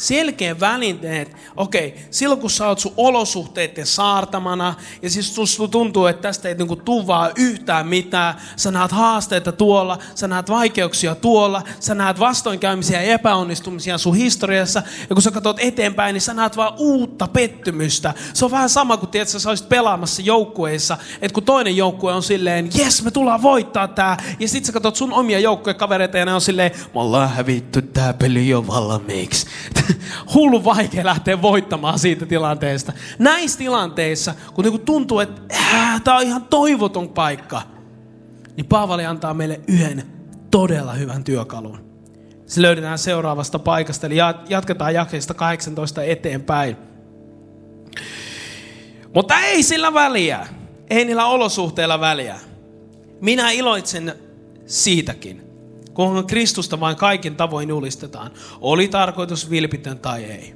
selkeä 0.00 0.60
välineet. 0.60 1.36
Okei, 1.56 1.94
silloin 2.10 2.40
kun 2.40 2.50
sä 2.50 2.68
oot 2.68 2.78
sun 2.78 2.94
olosuhteiden 2.96 3.86
saartamana, 3.86 4.74
ja 5.02 5.10
siis 5.10 5.34
susta 5.34 5.68
tuntuu, 5.68 6.06
että 6.06 6.22
tästä 6.22 6.48
ei 6.48 6.54
niinku 6.54 6.76
tuu 6.76 7.06
vaan 7.06 7.32
yhtään 7.36 7.86
mitään. 7.86 8.34
Sä 8.56 8.70
näet 8.70 8.92
haasteita 8.92 9.52
tuolla, 9.52 9.98
sä 10.14 10.28
näet 10.28 10.50
vaikeuksia 10.50 11.14
tuolla, 11.14 11.62
sä 11.80 11.94
näet 11.94 12.20
vastoinkäymisiä 12.20 13.02
ja 13.02 13.12
epäonnistumisia 13.12 13.98
sun 13.98 14.14
historiassa. 14.14 14.82
Ja 15.10 15.14
kun 15.14 15.22
sä 15.22 15.30
katsot 15.30 15.56
eteenpäin, 15.60 16.12
niin 16.12 16.20
sä 16.20 16.34
näet 16.34 16.56
vaan 16.56 16.72
uutta 16.78 17.28
pettymystä. 17.28 18.14
Se 18.34 18.44
on 18.44 18.50
vähän 18.50 18.70
sama 18.70 18.96
kuin 18.96 19.10
tiedät, 19.10 19.28
sä 19.28 19.48
olisit 19.48 19.68
pelaamassa 19.68 20.22
joukkueissa, 20.22 20.98
että 21.22 21.34
kun 21.34 21.42
toinen 21.42 21.76
joukkue 21.76 22.12
on 22.12 22.22
silleen, 22.22 22.70
jes, 22.74 23.04
me 23.04 23.10
tullaan 23.10 23.42
voittaa 23.42 23.88
tää. 23.88 24.16
Ja 24.38 24.48
sit 24.48 24.64
sä 24.64 24.72
katsot 24.72 24.96
sun 24.96 25.12
omia 25.12 25.38
joukkuekavereita 25.38 26.18
ja 26.18 26.24
ne 26.24 26.34
on 26.34 26.40
silleen, 26.40 26.70
me 26.94 27.00
ollaan 27.00 27.30
hävitty 27.30 27.82
tää 27.82 28.12
peli 28.12 28.48
jo 28.48 28.66
valmiiksi. 28.66 29.46
hullu 30.34 30.64
vaikea 30.64 31.04
lähteä 31.04 31.42
voittamaan 31.42 31.98
siitä 31.98 32.26
tilanteesta. 32.26 32.92
Näissä 33.18 33.58
tilanteissa, 33.58 34.34
kun 34.54 34.64
niinku 34.64 34.78
tuntuu, 34.78 35.20
että 35.20 35.42
äh, 35.54 36.02
tämä 36.02 36.16
on 36.16 36.22
ihan 36.22 36.44
toivoton 36.44 37.08
paikka, 37.08 37.62
niin 38.56 38.66
Paavali 38.66 39.06
antaa 39.06 39.34
meille 39.34 39.60
yhden 39.68 40.02
todella 40.50 40.92
hyvän 40.92 41.24
työkalun. 41.24 41.90
Se 42.46 42.62
löydetään 42.62 42.98
seuraavasta 42.98 43.58
paikasta, 43.58 44.06
eli 44.06 44.16
jatketaan 44.48 44.94
jakeesta 44.94 45.34
18 45.34 46.02
eteenpäin. 46.02 46.76
Mutta 49.14 49.40
ei 49.40 49.62
sillä 49.62 49.94
väliä. 49.94 50.46
Ei 50.90 51.04
niillä 51.04 51.26
olosuhteilla 51.26 52.00
väliä. 52.00 52.36
Minä 53.20 53.50
iloitsen 53.50 54.14
siitäkin, 54.66 55.49
kunhan 56.06 56.26
Kristusta 56.26 56.80
vain 56.80 56.96
kaikin 56.96 57.36
tavoin 57.36 57.68
julistetaan, 57.68 58.30
oli 58.60 58.88
tarkoitus 58.88 59.50
vilpitön 59.50 59.98
tai 59.98 60.24
ei. 60.24 60.54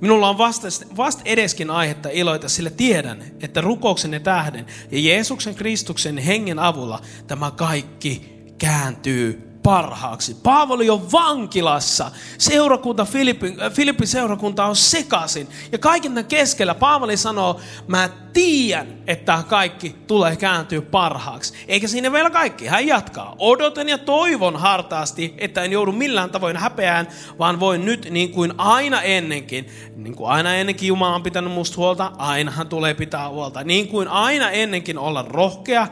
Minulla 0.00 0.28
on 0.28 0.38
vasta, 0.38 0.68
vasta 0.96 1.22
edeskin 1.24 1.70
aihetta 1.70 2.08
iloita, 2.12 2.48
sillä 2.48 2.70
tiedän, 2.70 3.24
että 3.40 3.60
rukouksenne 3.60 4.20
tähden 4.20 4.66
ja 4.90 4.98
Jeesuksen 5.00 5.54
Kristuksen 5.54 6.18
hengen 6.18 6.58
avulla 6.58 7.00
tämä 7.26 7.50
kaikki 7.50 8.42
kääntyy 8.58 9.55
parhaaksi. 9.66 10.36
Paavali 10.42 10.90
on 10.90 11.12
vankilassa. 11.12 12.10
Seurakunta, 12.38 13.04
Filippin, 13.04 13.62
äh, 13.62 13.72
Filippin 13.72 14.06
seurakunta 14.06 14.64
on 14.64 14.76
sekasin. 14.76 15.48
Ja 15.72 15.78
kaiken 15.78 16.10
tämän 16.12 16.24
keskellä 16.24 16.74
Paavali 16.74 17.16
sanoo, 17.16 17.60
mä 17.86 18.08
tiedän, 18.32 18.86
että 19.06 19.42
kaikki 19.48 19.96
tulee 20.06 20.36
kääntyä 20.36 20.82
parhaaksi. 20.82 21.54
Eikä 21.68 21.88
siinä 21.88 22.12
vielä 22.12 22.30
kaikki. 22.30 22.66
Hän 22.66 22.86
jatkaa. 22.86 23.34
Odotan 23.38 23.88
ja 23.88 23.98
toivon 23.98 24.56
hartaasti, 24.56 25.34
että 25.38 25.62
en 25.62 25.72
joudu 25.72 25.92
millään 25.92 26.30
tavoin 26.30 26.56
häpeään, 26.56 27.08
vaan 27.38 27.60
voin 27.60 27.84
nyt 27.84 28.10
niin 28.10 28.30
kuin 28.30 28.52
aina 28.58 29.02
ennenkin. 29.02 29.66
Niin 29.96 30.16
kuin 30.16 30.30
aina 30.30 30.54
ennenkin 30.54 30.88
Jumala 30.88 31.14
on 31.14 31.22
pitänyt 31.22 31.52
musta 31.52 31.76
huolta, 31.76 32.12
ainahan 32.18 32.68
tulee 32.68 32.94
pitää 32.94 33.28
huolta. 33.28 33.64
Niin 33.64 33.88
kuin 33.88 34.08
aina 34.08 34.50
ennenkin 34.50 34.98
olla 34.98 35.24
rohkea, 35.28 35.86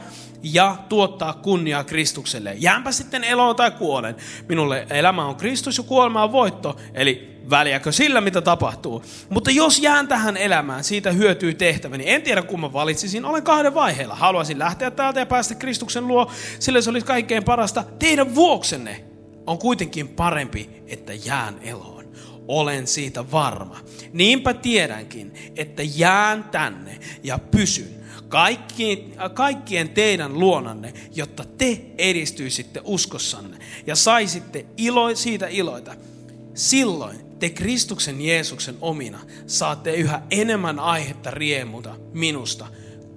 ja 0.53 0.75
tuottaa 0.89 1.33
kunniaa 1.33 1.83
Kristukselle. 1.83 2.53
Jäänpä 2.53 2.91
sitten 2.91 3.23
eloon 3.23 3.55
tai 3.55 3.71
kuolen. 3.71 4.15
Minulle 4.49 4.87
elämä 4.89 5.25
on 5.25 5.35
Kristus 5.35 5.77
ja 5.77 5.83
kuolema 5.83 6.23
on 6.23 6.31
voitto. 6.31 6.77
Eli 6.93 7.35
väliäkö 7.49 7.91
sillä, 7.91 8.21
mitä 8.21 8.41
tapahtuu. 8.41 9.03
Mutta 9.29 9.51
jos 9.51 9.79
jään 9.79 10.07
tähän 10.07 10.37
elämään, 10.37 10.83
siitä 10.83 11.11
hyötyy 11.11 11.53
tehtäväni. 11.53 12.09
En 12.09 12.21
tiedä, 12.21 12.41
kun 12.41 12.59
mä 12.59 12.73
valitsisin. 12.73 13.25
Olen 13.25 13.43
kahden 13.43 13.73
vaiheella. 13.73 14.15
Haluaisin 14.15 14.59
lähteä 14.59 14.91
täältä 14.91 15.19
ja 15.19 15.25
päästä 15.25 15.55
Kristuksen 15.55 16.07
luo, 16.07 16.31
sillä 16.59 16.81
se 16.81 16.89
olisi 16.89 17.05
kaikkein 17.05 17.43
parasta. 17.43 17.83
Teidän 17.99 18.35
vuoksenne 18.35 19.03
on 19.47 19.57
kuitenkin 19.57 20.07
parempi, 20.07 20.69
että 20.87 21.13
jään 21.13 21.55
eloon. 21.61 22.05
olen 22.47 22.87
siitä 22.87 23.31
varma. 23.31 23.77
Niinpä 24.13 24.53
tiedänkin, 24.53 25.33
että 25.55 25.83
jään 25.95 26.43
tänne 26.43 26.99
ja 27.23 27.39
pysyn 27.39 28.04
kaikkien, 28.35 29.13
kaikkien 29.33 29.89
teidän 29.89 30.39
luonanne, 30.39 30.93
jotta 31.15 31.43
te 31.57 31.81
edistyisitte 31.97 32.81
uskossanne 32.83 33.57
ja 33.87 33.95
saisitte 33.95 34.65
ilo, 34.77 35.15
siitä 35.15 35.47
iloita. 35.47 35.95
Silloin 36.53 37.19
te 37.39 37.49
Kristuksen 37.49 38.21
Jeesuksen 38.21 38.75
omina 38.81 39.19
saatte 39.47 39.93
yhä 39.93 40.21
enemmän 40.31 40.79
aihetta 40.79 41.31
riemuta 41.31 41.95
minusta, 42.13 42.67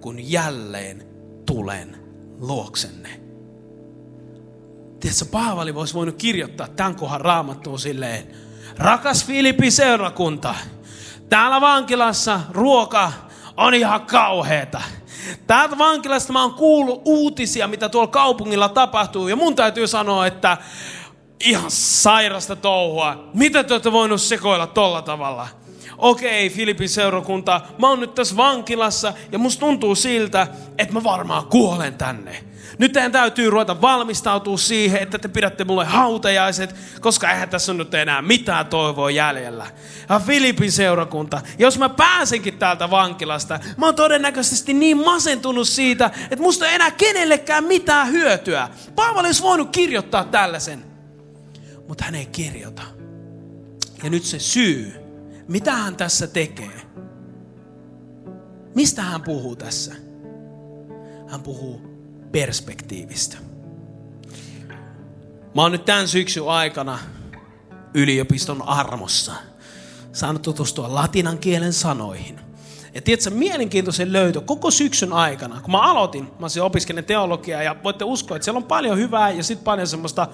kun 0.00 0.30
jälleen 0.30 1.06
tulen 1.46 1.96
luoksenne. 2.38 3.20
Tiedätkö, 5.00 5.24
Paavali 5.30 5.74
voisi 5.74 5.94
voinut 5.94 6.16
kirjoittaa 6.16 6.68
tämän 6.68 6.96
kohan 6.96 7.20
raamattuun 7.20 7.78
silleen, 7.78 8.26
rakas 8.76 9.24
Filippi 9.24 9.70
seurakunta, 9.70 10.54
täällä 11.28 11.60
vankilassa 11.60 12.40
ruoka 12.50 13.12
on 13.56 13.74
ihan 13.74 14.06
kauheeta. 14.06 14.82
Täältä 15.46 15.78
vankilasta 15.78 16.32
mä 16.32 16.42
oon 16.42 16.54
kuullut 16.54 17.02
uutisia, 17.04 17.68
mitä 17.68 17.88
tuolla 17.88 18.10
kaupungilla 18.10 18.68
tapahtuu. 18.68 19.28
Ja 19.28 19.36
mun 19.36 19.54
täytyy 19.54 19.86
sanoa, 19.86 20.26
että 20.26 20.56
ihan 21.44 21.70
sairasta 21.70 22.56
touhua. 22.56 23.30
Mitä 23.34 23.64
te 23.64 23.74
olette 23.74 23.92
voinut 23.92 24.20
sekoilla 24.20 24.66
tolla 24.66 25.02
tavalla? 25.02 25.48
Okei, 25.98 26.50
Filipin 26.50 26.88
seurakunta, 26.88 27.60
mä 27.78 27.88
oon 27.88 28.00
nyt 28.00 28.14
tässä 28.14 28.36
vankilassa 28.36 29.12
ja 29.32 29.38
musta 29.38 29.60
tuntuu 29.60 29.94
siltä, 29.94 30.46
että 30.78 30.94
mä 30.94 31.04
varmaan 31.04 31.46
kuolen 31.46 31.94
tänne. 31.94 32.44
Nyt 32.78 32.92
teidän 32.92 33.12
täytyy 33.12 33.50
ruveta 33.50 33.80
valmistautua 33.80 34.58
siihen, 34.58 35.02
että 35.02 35.18
te 35.18 35.28
pidätte 35.28 35.64
mulle 35.64 35.84
hautajaiset, 35.84 36.74
koska 37.00 37.30
eihän 37.30 37.48
tässä 37.48 37.74
nyt 37.74 37.94
enää 37.94 38.22
mitään 38.22 38.66
toivoa 38.66 39.10
jäljellä. 39.10 39.66
Ja 40.08 40.20
Filipin 40.20 40.72
seurakunta, 40.72 41.40
jos 41.58 41.78
mä 41.78 41.88
pääsenkin 41.88 42.58
täältä 42.58 42.90
vankilasta, 42.90 43.60
mä 43.76 43.86
oon 43.86 43.94
todennäköisesti 43.94 44.74
niin 44.74 45.04
masentunut 45.04 45.68
siitä, 45.68 46.10
että 46.30 46.42
musta 46.42 46.68
ei 46.68 46.74
enää 46.74 46.90
kenellekään 46.90 47.64
mitään 47.64 48.08
hyötyä. 48.08 48.68
Paavali 48.94 49.26
olisi 49.26 49.42
voinut 49.42 49.70
kirjoittaa 49.70 50.24
tällaisen, 50.24 50.84
mutta 51.88 52.04
hän 52.04 52.14
ei 52.14 52.26
kirjoita. 52.26 52.82
Ja 54.02 54.10
nyt 54.10 54.24
se 54.24 54.38
syy, 54.38 54.97
mitä 55.48 55.72
hän 55.72 55.96
tässä 55.96 56.26
tekee. 56.26 56.80
Mistä 58.74 59.02
hän 59.02 59.22
puhuu 59.22 59.56
tässä? 59.56 59.94
Hän 61.28 61.42
puhuu 61.42 61.80
perspektiivistä. 62.32 63.36
Mä 65.54 65.62
oon 65.62 65.72
nyt 65.72 65.84
tämän 65.84 66.08
syksyn 66.08 66.48
aikana 66.48 66.98
yliopiston 67.94 68.62
armossa 68.62 69.32
saanut 70.12 70.42
tutustua 70.42 70.94
latinan 70.94 71.38
kielen 71.38 71.72
sanoihin. 71.72 72.40
Ja 72.94 73.02
tiedätkö, 73.02 73.30
mielenkiintoisen 73.30 74.12
löytö 74.12 74.40
koko 74.40 74.70
syksyn 74.70 75.12
aikana, 75.12 75.60
kun 75.60 75.70
mä 75.70 75.80
aloitin, 75.80 76.30
mä 76.38 76.48
siis 76.48 76.62
opiskelen 76.62 77.04
teologiaa 77.04 77.62
ja 77.62 77.76
voitte 77.84 78.04
uskoa, 78.04 78.36
että 78.36 78.44
siellä 78.44 78.58
on 78.58 78.64
paljon 78.64 78.98
hyvää 78.98 79.30
ja 79.30 79.42
sitten 79.42 79.64
paljon 79.64 79.86
semmoista 79.86 80.28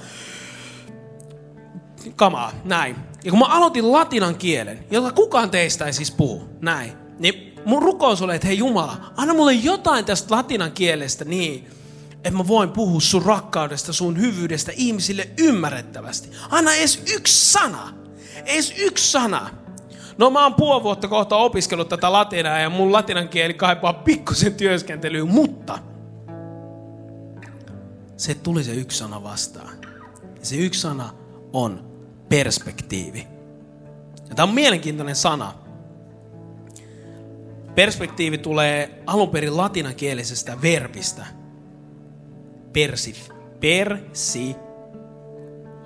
kamaa, 2.16 2.52
näin. 2.64 2.96
Ja 3.24 3.30
kun 3.30 3.38
mä 3.38 3.46
aloitin 3.46 3.92
latinan 3.92 4.34
kielen, 4.34 4.84
jota 4.90 5.12
kukaan 5.12 5.50
teistä 5.50 5.84
ei 5.84 5.92
siis 5.92 6.10
puhu, 6.10 6.48
näin, 6.60 6.92
niin 7.18 7.54
mun 7.64 7.82
rukous 7.82 8.22
oli, 8.22 8.34
että 8.34 8.46
hei 8.46 8.58
Jumala, 8.58 8.96
anna 9.16 9.34
mulle 9.34 9.52
jotain 9.52 10.04
tästä 10.04 10.34
latinan 10.34 10.72
kielestä 10.72 11.24
niin, 11.24 11.68
että 12.10 12.30
mä 12.30 12.48
voin 12.48 12.70
puhua 12.70 13.00
sun 13.00 13.22
rakkaudesta, 13.22 13.92
sun 13.92 14.20
hyvyydestä 14.20 14.72
ihmisille 14.76 15.28
ymmärrettävästi. 15.38 16.30
Anna 16.50 16.74
edes 16.74 17.02
yksi 17.16 17.52
sana. 17.52 17.94
Edes 18.44 18.74
yksi 18.78 19.10
sana. 19.10 19.50
No 20.18 20.30
mä 20.30 20.42
oon 20.42 20.54
puoli 20.54 20.82
vuotta 20.82 21.08
kohta 21.08 21.36
opiskellut 21.36 21.88
tätä 21.88 22.12
latinaa 22.12 22.58
ja 22.58 22.70
mun 22.70 22.92
latinan 22.92 23.28
kieli 23.28 23.54
kaipaa 23.54 23.92
pikkusen 23.92 24.54
työskentelyyn, 24.54 25.28
mutta 25.28 25.78
se 28.16 28.34
tuli 28.34 28.64
se 28.64 28.72
yksi 28.72 28.98
sana 28.98 29.22
vastaan. 29.22 29.76
Ja 30.40 30.46
se 30.46 30.56
yksi 30.56 30.80
sana 30.80 31.10
on 31.52 31.93
perspektiivi. 32.28 33.26
Ja 34.28 34.34
tämä 34.34 34.48
on 34.48 34.54
mielenkiintoinen 34.54 35.16
sana. 35.16 35.54
Perspektiivi 37.74 38.38
tulee 38.38 39.02
alun 39.06 39.30
perin 39.30 39.56
latinankielisestä 39.56 40.62
verbistä– 40.62 41.26
persi, 42.74 43.14
persi, 43.60 44.56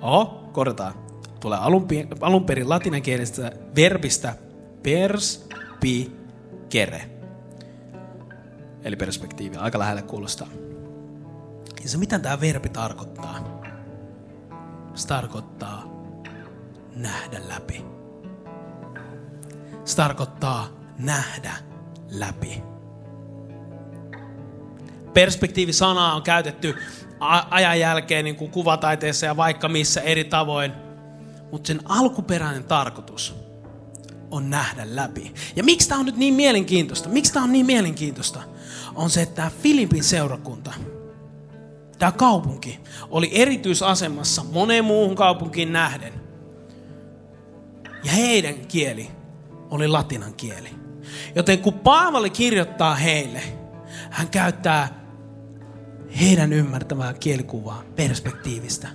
oh, 0.01 0.51
korjataan, 0.51 0.93
tulee 1.39 1.57
alun, 1.59 1.87
alun 2.21 2.45
perin 2.45 2.69
latinankielisestä 2.69 3.51
verbistä 3.75 4.35
perspicere. 4.83 6.09
Eli 8.83 8.95
perspektiivi, 8.95 9.55
aika 9.55 9.79
lähelle 9.79 10.01
kuulostaa. 10.01 10.47
Ja 11.83 11.89
se 11.89 11.97
mitä 11.97 12.19
tämä 12.19 12.41
verbi 12.41 12.69
tarkoittaa? 12.69 13.59
Se 14.95 15.07
tarkoittaa 15.07 15.88
nähdä 16.99 17.41
läpi. 17.47 17.85
Se 19.85 19.95
tarkoittaa 19.95 20.67
nähdä 20.97 21.53
läpi. 22.09 22.63
Perspektiivisanaa 25.13 26.15
on 26.15 26.21
käytetty 26.21 26.75
ajan 27.49 27.79
jälkeen 27.79 28.25
niin 28.25 28.35
kuin 28.35 28.51
kuvataiteessa 28.51 29.25
ja 29.25 29.37
vaikka 29.37 29.69
missä 29.69 30.01
eri 30.01 30.23
tavoin. 30.23 30.71
Mutta 31.51 31.67
sen 31.67 31.79
alkuperäinen 31.85 32.63
tarkoitus 32.63 33.35
on 34.31 34.49
nähdä 34.49 34.83
läpi. 34.85 35.33
Ja 35.55 35.63
miksi 35.63 35.89
tämä 35.89 35.99
on 35.99 36.05
nyt 36.05 36.17
niin 36.17 36.33
mielenkiintoista? 36.33 37.09
Miksi 37.09 37.33
tämä 37.33 37.43
on 37.43 37.51
niin 37.51 37.65
mielenkiintoista? 37.65 38.39
On 38.95 39.09
se, 39.09 39.21
että 39.21 39.35
tämä 39.35 39.51
Filippin 39.61 40.03
seurakunta, 40.03 40.73
tämä 41.99 42.11
kaupunki, 42.11 42.79
oli 43.09 43.29
erityisasemassa 43.33 44.43
moneen 44.43 44.85
muuhun 44.85 45.15
kaupunkiin 45.15 45.73
nähden. 45.73 46.28
Ja 48.03 48.11
heidän 48.11 48.55
kieli 48.67 49.11
oli 49.69 49.87
latinan 49.87 50.33
kieli. 50.33 50.69
Joten 51.35 51.59
kun 51.59 51.73
Paavali 51.73 52.29
kirjoittaa 52.29 52.95
heille, 52.95 53.41
hän 54.09 54.27
käyttää 54.27 54.99
heidän 56.19 56.53
ymmärtämään 56.53 57.19
kielikuvaa 57.19 57.83
perspektiivistä. 57.95 58.87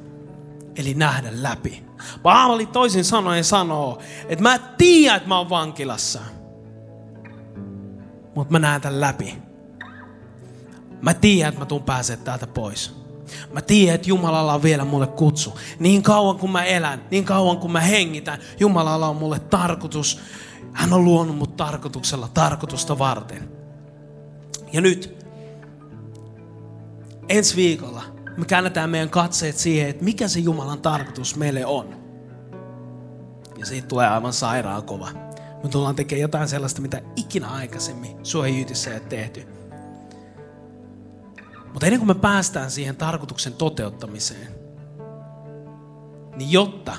Eli 0.76 0.94
nähdä 0.94 1.28
läpi. 1.32 1.84
Paavali 2.22 2.66
toisin 2.66 3.04
sanoen 3.04 3.44
sanoo, 3.44 4.02
että 4.28 4.42
mä 4.42 4.58
tiedän, 4.58 5.16
että 5.16 5.28
mä 5.28 5.38
oon 5.38 5.50
vankilassa. 5.50 6.20
Mutta 8.34 8.52
mä 8.52 8.58
näen 8.58 8.80
tämän 8.80 9.00
läpi. 9.00 9.42
Mä 11.02 11.14
tiedän, 11.14 11.48
että 11.48 11.60
mä 11.60 11.66
tuun 11.66 11.82
pääsee 11.82 12.16
täältä 12.16 12.46
pois. 12.46 13.03
Mä 13.52 13.60
tiedän, 13.60 13.94
että 13.94 14.08
Jumalalla 14.08 14.54
on 14.54 14.62
vielä 14.62 14.84
mulle 14.84 15.06
kutsu. 15.06 15.58
Niin 15.78 16.02
kauan 16.02 16.38
kuin 16.38 16.52
mä 16.52 16.64
elän, 16.64 17.04
niin 17.10 17.24
kauan 17.24 17.58
kuin 17.58 17.72
mä 17.72 17.80
hengitän, 17.80 18.38
Jumalalla 18.60 19.08
on 19.08 19.16
mulle 19.16 19.38
tarkoitus. 19.38 20.20
Hän 20.72 20.92
on 20.92 21.04
luonut 21.04 21.36
mut 21.36 21.56
tarkoituksella, 21.56 22.28
tarkoitusta 22.34 22.98
varten. 22.98 23.48
Ja 24.72 24.80
nyt 24.80 25.24
ensi 27.28 27.56
viikolla 27.56 28.14
me 28.36 28.44
käännetään 28.44 28.90
meidän 28.90 29.10
katseet 29.10 29.56
siihen, 29.56 29.88
että 29.88 30.04
mikä 30.04 30.28
se 30.28 30.40
Jumalan 30.40 30.80
tarkoitus 30.80 31.36
meille 31.36 31.66
on. 31.66 31.96
Ja 33.58 33.66
siitä 33.66 33.88
tulee 33.88 34.08
aivan 34.08 34.32
sairaan 34.32 34.82
kova. 34.82 35.08
Me 35.62 35.68
tullaan 35.70 35.94
tekemään 35.94 36.20
jotain 36.20 36.48
sellaista, 36.48 36.82
mitä 36.82 37.02
ikinä 37.16 37.48
aikaisemmin 37.48 38.16
suojyytissä 38.22 38.90
ei 38.90 38.96
ole 38.96 39.06
tehty. 39.08 39.46
Mutta 41.74 41.86
ennen 41.86 42.00
kuin 42.00 42.08
me 42.08 42.14
päästään 42.14 42.70
siihen 42.70 42.96
tarkoituksen 42.96 43.52
toteuttamiseen, 43.52 44.48
niin 46.36 46.52
jotta, 46.52 46.96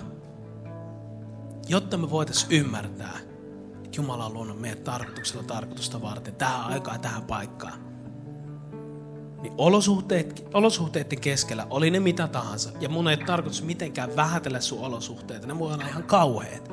jotta 1.67 1.97
me 1.97 2.09
voitaisiin 2.09 2.51
ymmärtää, 2.51 3.19
että 3.83 3.97
Jumala 3.97 4.25
on 4.25 4.33
luonut 4.33 4.61
meidän 4.61 4.77
tarkoituksella 4.77 5.43
tarkoitusta 5.43 6.01
varten, 6.01 6.35
tähän 6.35 6.65
aikaan, 6.65 6.99
tähän 6.99 7.23
paikkaan, 7.23 7.79
niin 9.41 9.53
olosuhteet, 9.57 10.47
olosuhteiden 10.53 11.21
keskellä, 11.21 11.67
oli 11.69 11.89
ne 11.89 11.99
mitä 11.99 12.27
tahansa, 12.27 12.69
ja 12.79 12.89
mun 12.89 13.07
ei 13.07 13.17
tarkoitus 13.17 13.63
mitenkään 13.63 14.15
vähätellä 14.15 14.61
sun 14.61 14.79
olosuhteita, 14.79 15.47
ne 15.47 15.59
voi 15.59 15.73
olla 15.73 15.88
ihan 15.88 16.03
kauheat. 16.03 16.71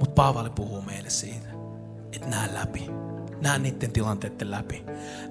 Mutta 0.00 0.14
Paavali 0.14 0.50
puhuu 0.50 0.82
meille 0.82 1.10
siitä, 1.10 1.48
että 2.12 2.28
näe 2.28 2.54
läpi. 2.54 3.07
Näe 3.40 3.58
niiden 3.58 3.92
tilanteiden 3.92 4.50
läpi. 4.50 4.84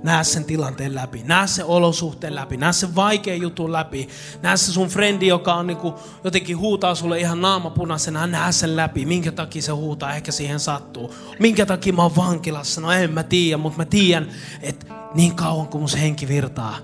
Näe 0.03 0.23
sen 0.23 0.45
tilanteen 0.45 0.95
läpi. 0.95 1.21
Näe 1.25 1.47
sen 1.47 1.65
olosuhteen 1.65 2.35
läpi. 2.35 2.57
Näe 2.57 2.73
sen 2.73 2.95
vaikean 2.95 3.41
jutun 3.41 3.71
läpi. 3.71 4.09
Näe 4.41 4.57
se 4.57 4.71
sun 4.71 4.87
frendi, 4.87 5.27
joka 5.27 5.53
on 5.53 5.67
niinku, 5.67 5.93
jotenkin 6.23 6.57
huutaa 6.57 6.95
sulle 6.95 7.19
ihan 7.19 7.41
naamapunaisena. 7.41 8.27
Näe 8.27 8.51
sen 8.51 8.75
läpi. 8.75 9.05
Minkä 9.05 9.31
takia 9.31 9.61
se 9.61 9.71
huutaa? 9.71 10.15
Ehkä 10.15 10.31
siihen 10.31 10.59
sattuu. 10.59 11.15
Minkä 11.39 11.65
takia 11.65 11.93
mä 11.93 12.01
oon 12.01 12.15
vankilassa? 12.15 12.81
No 12.81 12.91
en 12.91 13.11
mä 13.11 13.23
tiedä, 13.23 13.57
mutta 13.57 13.77
mä 13.77 13.85
tiedän, 13.85 14.29
että 14.61 14.85
niin 15.13 15.35
kauan 15.35 15.67
kuin 15.67 15.81
mun 15.81 15.99
henki 15.99 16.27
virtaa, 16.27 16.77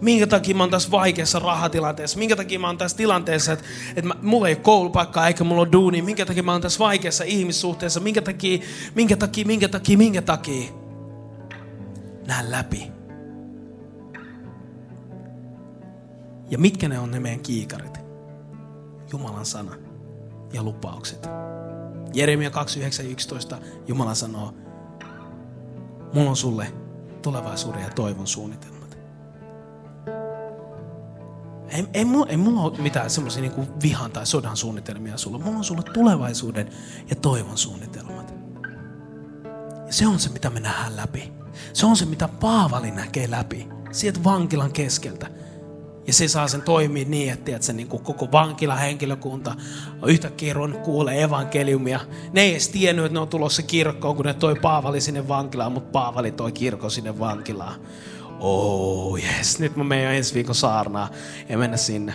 Minkä 0.00 0.26
takia 0.26 0.54
mä 0.54 0.62
oon 0.62 0.70
tässä 0.70 0.90
vaikeassa 0.90 1.38
rahatilanteessa? 1.38 2.18
Minkä 2.18 2.36
takia 2.36 2.58
mä 2.58 2.66
oon 2.66 2.78
tässä 2.78 2.96
tilanteessa, 2.96 3.52
että, 3.52 3.64
että 3.88 4.08
mä, 4.08 4.14
mulla 4.22 4.48
ei 4.48 4.54
ole 4.54 4.62
koulupaikkaa 4.62 5.28
eikä 5.28 5.44
mulla 5.44 5.62
ole 5.62 5.72
duuni? 5.72 6.02
Minkä 6.02 6.26
takia 6.26 6.42
mä 6.42 6.52
oon 6.52 6.60
tässä 6.60 6.78
vaikeassa 6.78 7.24
ihmissuhteessa? 7.24 8.00
Minkä 8.00 8.22
takia, 8.22 8.58
minkä 8.94 9.16
takia, 9.16 9.46
minkä 9.46 9.68
takia, 9.68 9.98
minkä 9.98 10.22
takia? 10.22 10.72
Näe 12.26 12.50
läpi. 12.50 12.92
Ja 16.50 16.58
mitkä 16.58 16.88
ne 16.88 16.98
on 16.98 17.10
ne 17.10 17.20
meidän 17.20 17.40
kiikarit? 17.40 17.98
Jumalan 19.12 19.46
sana 19.46 19.74
ja 20.52 20.62
lupaukset. 20.62 21.28
Jeremia 22.14 22.50
29.11 22.50 23.56
Jumala 23.88 24.14
sanoo, 24.14 24.54
mulla 26.14 26.30
on 26.30 26.36
sulle 26.36 26.72
tulevaisuuden 27.22 27.82
ja 27.82 27.90
toivon 27.90 28.26
suunnitelmat. 28.26 28.71
Ei, 31.72 31.86
ei, 31.94 32.04
mulla, 32.04 32.26
ei 32.26 32.36
mulla 32.36 32.60
ole 32.60 32.78
mitään 32.78 33.10
semmoisia 33.10 33.42
niin 33.42 33.82
vihan 33.82 34.12
tai 34.12 34.26
sodan 34.26 34.56
suunnitelmia 34.56 35.16
sulla. 35.16 35.38
Mulla 35.38 35.58
on 35.58 35.64
sulle 35.64 35.82
tulevaisuuden 35.82 36.70
ja 37.10 37.16
toivon 37.16 37.58
suunnitelmat. 37.58 38.34
Ja 39.86 39.92
se 39.92 40.06
on 40.06 40.18
se, 40.18 40.30
mitä 40.30 40.50
me 40.50 40.60
nähdään 40.60 40.96
läpi. 40.96 41.32
Se 41.72 41.86
on 41.86 41.96
se, 41.96 42.04
mitä 42.04 42.28
Paavali 42.28 42.90
näkee 42.90 43.30
läpi. 43.30 43.68
Sieltä 43.90 44.24
vankilan 44.24 44.72
keskeltä. 44.72 45.26
Ja 46.06 46.12
se 46.12 46.28
saa 46.28 46.48
sen 46.48 46.62
toimia 46.62 47.04
niin, 47.08 47.32
että 47.32 47.44
tiedät, 47.44 47.68
niin 47.72 47.88
kuin 47.88 48.02
koko 48.02 48.32
vankilahenkilökunta 48.32 49.54
on 50.02 50.08
yhtäkkiä 50.08 50.52
ruvennut 50.52 50.82
kuulee 50.82 51.22
evankeliumia. 51.22 52.00
Ne 52.32 52.40
ei 52.40 52.50
edes 52.50 52.68
tiennyt, 52.68 53.04
että 53.04 53.14
ne 53.14 53.20
on 53.20 53.28
tulossa 53.28 53.62
kirkkoon, 53.62 54.16
kun 54.16 54.24
ne 54.24 54.34
toi 54.34 54.54
Paavali 54.54 55.00
sinne 55.00 55.28
vankilaan, 55.28 55.72
mutta 55.72 55.90
Paavali 55.92 56.32
toi 56.32 56.52
kirkko 56.52 56.90
sinne 56.90 57.18
vankilaan. 57.18 57.80
Oh 58.44 59.18
yes, 59.18 59.58
nyt 59.58 59.76
mä 59.76 59.84
menen 59.84 60.14
ensi 60.14 60.34
viikon 60.34 60.54
saarnaa 60.54 61.08
ja 61.48 61.58
mennä 61.58 61.76
sinne. 61.76 62.14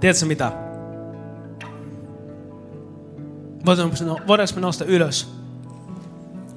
Tiedätkö 0.00 0.26
mitä? 0.26 0.52
Voidaanko 3.66 4.54
me 4.54 4.60
nousta 4.60 4.84
ylös? 4.84 5.34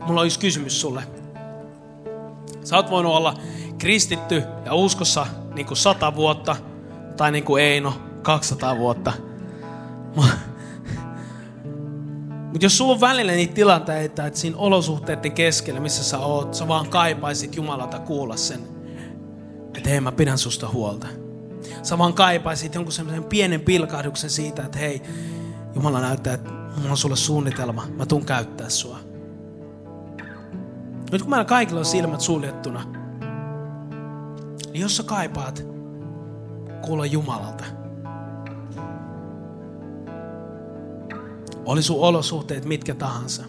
Mulla 0.07 0.21
olisi 0.21 0.39
kysymys 0.39 0.81
sulle. 0.81 1.03
Sä 2.63 2.75
oot 2.75 2.91
voinut 2.91 3.13
olla 3.13 3.37
kristitty 3.77 4.43
ja 4.65 4.73
uskossa 4.73 5.27
niin 5.55 5.65
kuin 5.65 5.77
sata 5.77 6.15
vuotta, 6.15 6.55
tai 7.17 7.31
niin 7.31 7.43
kuin 7.43 7.63
Eino, 7.63 7.93
200 8.21 8.77
vuotta. 8.77 9.13
Mutta 12.51 12.65
jos 12.65 12.77
sulla 12.77 12.93
on 12.93 13.01
välillä 13.01 13.31
niitä 13.31 13.53
tilanteita, 13.53 14.25
että 14.25 14.39
siinä 14.39 14.57
olosuhteiden 14.57 15.31
keskellä, 15.31 15.79
missä 15.79 16.03
sä 16.03 16.19
oot, 16.19 16.53
sä 16.53 16.67
vaan 16.67 16.89
kaipaisit 16.89 17.55
Jumalalta 17.55 17.99
kuulla 17.99 18.37
sen, 18.37 18.59
että 19.77 19.89
hei 19.89 20.01
mä 20.01 20.11
pidän 20.11 20.37
susta 20.37 20.69
huolta. 20.69 21.07
Sä 21.83 21.97
vaan 21.97 22.13
kaipaisit 22.13 22.75
jonkun 22.75 22.91
semmoisen 22.93 23.23
pienen 23.23 23.61
pilkahduksen 23.61 24.29
siitä, 24.29 24.63
että 24.63 24.77
hei, 24.79 25.01
Jumala 25.75 26.01
näyttää, 26.01 26.33
että 26.33 26.51
mulla 26.51 26.91
on 26.91 26.97
sulle 26.97 27.15
suunnitelma, 27.15 27.87
mä 27.97 28.05
tuun 28.05 28.25
käyttää 28.25 28.69
sua. 28.69 28.99
Nyt 31.11 31.21
kun 31.21 31.29
meillä 31.29 31.45
kaikilla 31.45 31.79
on 31.79 31.85
silmät 31.85 32.21
suljettuna, 32.21 32.83
niin 34.73 34.81
jos 34.81 34.97
sä 34.97 35.03
kaipaat 35.03 35.65
kuulla 36.81 37.05
Jumalalta, 37.05 37.63
oli 41.65 41.83
sun 41.83 41.99
olosuhteet 41.99 42.65
mitkä 42.65 42.95
tahansa. 42.95 43.43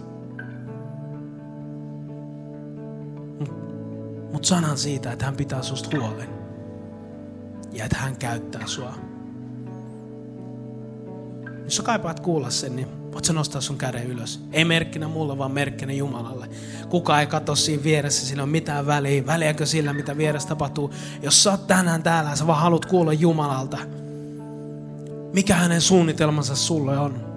Mutta 4.32 4.48
sanan 4.48 4.78
siitä, 4.78 5.12
että 5.12 5.24
hän 5.24 5.36
pitää 5.36 5.62
susta 5.62 5.96
huolen. 5.96 6.28
Ja 7.72 7.84
että 7.84 7.96
hän 7.96 8.16
käyttää 8.16 8.66
sua. 8.66 8.94
Jos 11.64 11.76
sä 11.76 11.82
kaipaat 11.82 12.20
kuulla 12.20 12.50
sen, 12.50 12.76
niin 12.76 13.12
voit 13.12 13.24
sä 13.24 13.32
nostaa 13.32 13.60
sun 13.60 13.78
käden 13.78 14.06
ylös. 14.06 14.40
Ei 14.52 14.64
merkkinä 14.64 15.08
mulle, 15.08 15.38
vaan 15.38 15.50
merkkinä 15.52 15.92
Jumalalle. 15.92 16.48
Kuka 16.88 17.20
ei 17.20 17.26
katso 17.26 17.56
siinä 17.56 17.82
vieressä, 17.82 18.26
sillä 18.26 18.42
on 18.42 18.48
mitään 18.48 18.86
väliä. 18.86 19.26
Väliäkö 19.26 19.66
sillä, 19.66 19.92
mitä 19.92 20.16
vieressä 20.16 20.48
tapahtuu. 20.48 20.90
Jos 21.22 21.42
sä 21.42 21.50
oot 21.50 21.66
tänään 21.66 22.02
täällä 22.02 22.36
sä 22.36 22.46
vaan 22.46 22.60
haluat 22.60 22.86
kuulla 22.86 23.12
Jumalalta, 23.12 23.78
mikä 25.32 25.54
hänen 25.54 25.80
suunnitelmansa 25.80 26.56
sulle 26.56 26.98
on. 26.98 27.31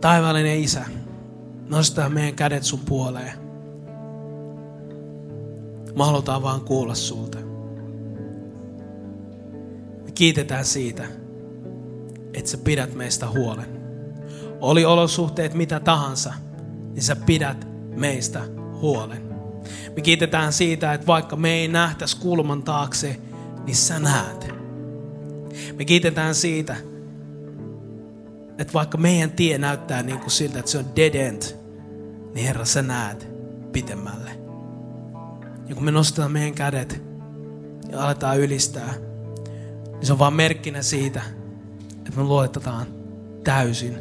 Taivaallinen 0.00 0.60
Isä, 0.60 0.84
nostaa 1.68 2.08
meidän 2.08 2.34
kädet 2.34 2.62
sun 2.62 2.80
puoleen. 2.80 3.32
Me 5.96 6.04
halutaan 6.04 6.42
vaan 6.42 6.60
kuulla 6.60 6.94
sulta. 6.94 7.38
Me 10.04 10.12
kiitetään 10.14 10.64
siitä, 10.64 11.04
että 12.34 12.50
sä 12.50 12.58
pidät 12.58 12.94
meistä 12.94 13.28
huolen. 13.28 13.80
Oli 14.60 14.84
olosuhteet 14.84 15.54
mitä 15.54 15.80
tahansa, 15.80 16.34
niin 16.92 17.02
sä 17.02 17.16
pidät 17.16 17.66
meistä 17.96 18.40
huolen. 18.80 19.22
Me 19.96 20.02
kiitetään 20.02 20.52
siitä, 20.52 20.92
että 20.92 21.06
vaikka 21.06 21.36
me 21.36 21.52
ei 21.52 21.68
nähtäisi 21.68 22.16
kulman 22.16 22.62
taakse, 22.62 23.20
niin 23.66 23.76
sä 23.76 23.98
näet. 23.98 24.48
Me 25.76 25.84
kiitetään 25.84 26.34
siitä, 26.34 26.76
että 28.60 28.72
vaikka 28.72 28.98
meidän 28.98 29.30
tie 29.30 29.58
näyttää 29.58 30.02
niin 30.02 30.18
kuin 30.18 30.30
siltä, 30.30 30.58
että 30.58 30.70
se 30.70 30.78
on 30.78 30.96
dead 30.96 31.14
end, 31.14 31.42
niin 32.34 32.46
Herra, 32.46 32.64
sä 32.64 32.82
näet 32.82 33.28
pitemmälle. 33.72 34.30
Ja 35.68 35.74
kun 35.74 35.84
me 35.84 35.90
nostetaan 35.90 36.32
meidän 36.32 36.54
kädet 36.54 37.02
ja 37.92 38.04
aletaan 38.04 38.38
ylistää, 38.38 38.94
niin 39.92 40.06
se 40.06 40.12
on 40.12 40.18
vaan 40.18 40.34
merkkinä 40.34 40.82
siitä, 40.82 41.22
että 41.96 42.10
me 42.16 42.22
luotetaan 42.22 42.86
täysin 43.44 43.98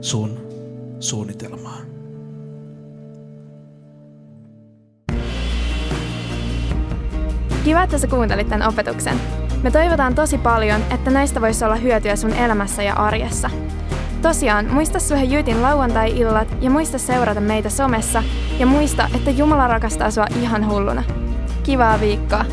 sun 0.00 0.40
suunnitelmaan. 1.00 1.86
Kiva, 7.64 7.82
että 7.82 7.98
sä 7.98 8.06
kuuntelit 8.06 8.48
tämän 8.48 8.68
opetuksen. 8.68 9.43
Me 9.64 9.70
toivotaan 9.70 10.14
tosi 10.14 10.38
paljon, 10.38 10.80
että 10.90 11.10
näistä 11.10 11.40
voisi 11.40 11.64
olla 11.64 11.74
hyötyä 11.76 12.16
sun 12.16 12.32
elämässä 12.32 12.82
ja 12.82 12.94
arjessa. 12.94 13.50
Tosiaan, 14.22 14.66
muista 14.72 15.00
Suhe 15.00 15.24
Jyytin 15.24 15.62
lauantai-illat 15.62 16.48
ja 16.60 16.70
muista 16.70 16.98
seurata 16.98 17.40
meitä 17.40 17.70
somessa 17.70 18.22
ja 18.58 18.66
muista, 18.66 19.08
että 19.14 19.30
Jumala 19.30 19.68
rakastaa 19.68 20.10
sua 20.10 20.26
ihan 20.40 20.68
hulluna. 20.68 21.02
Kivaa 21.62 22.00
viikkoa! 22.00 22.44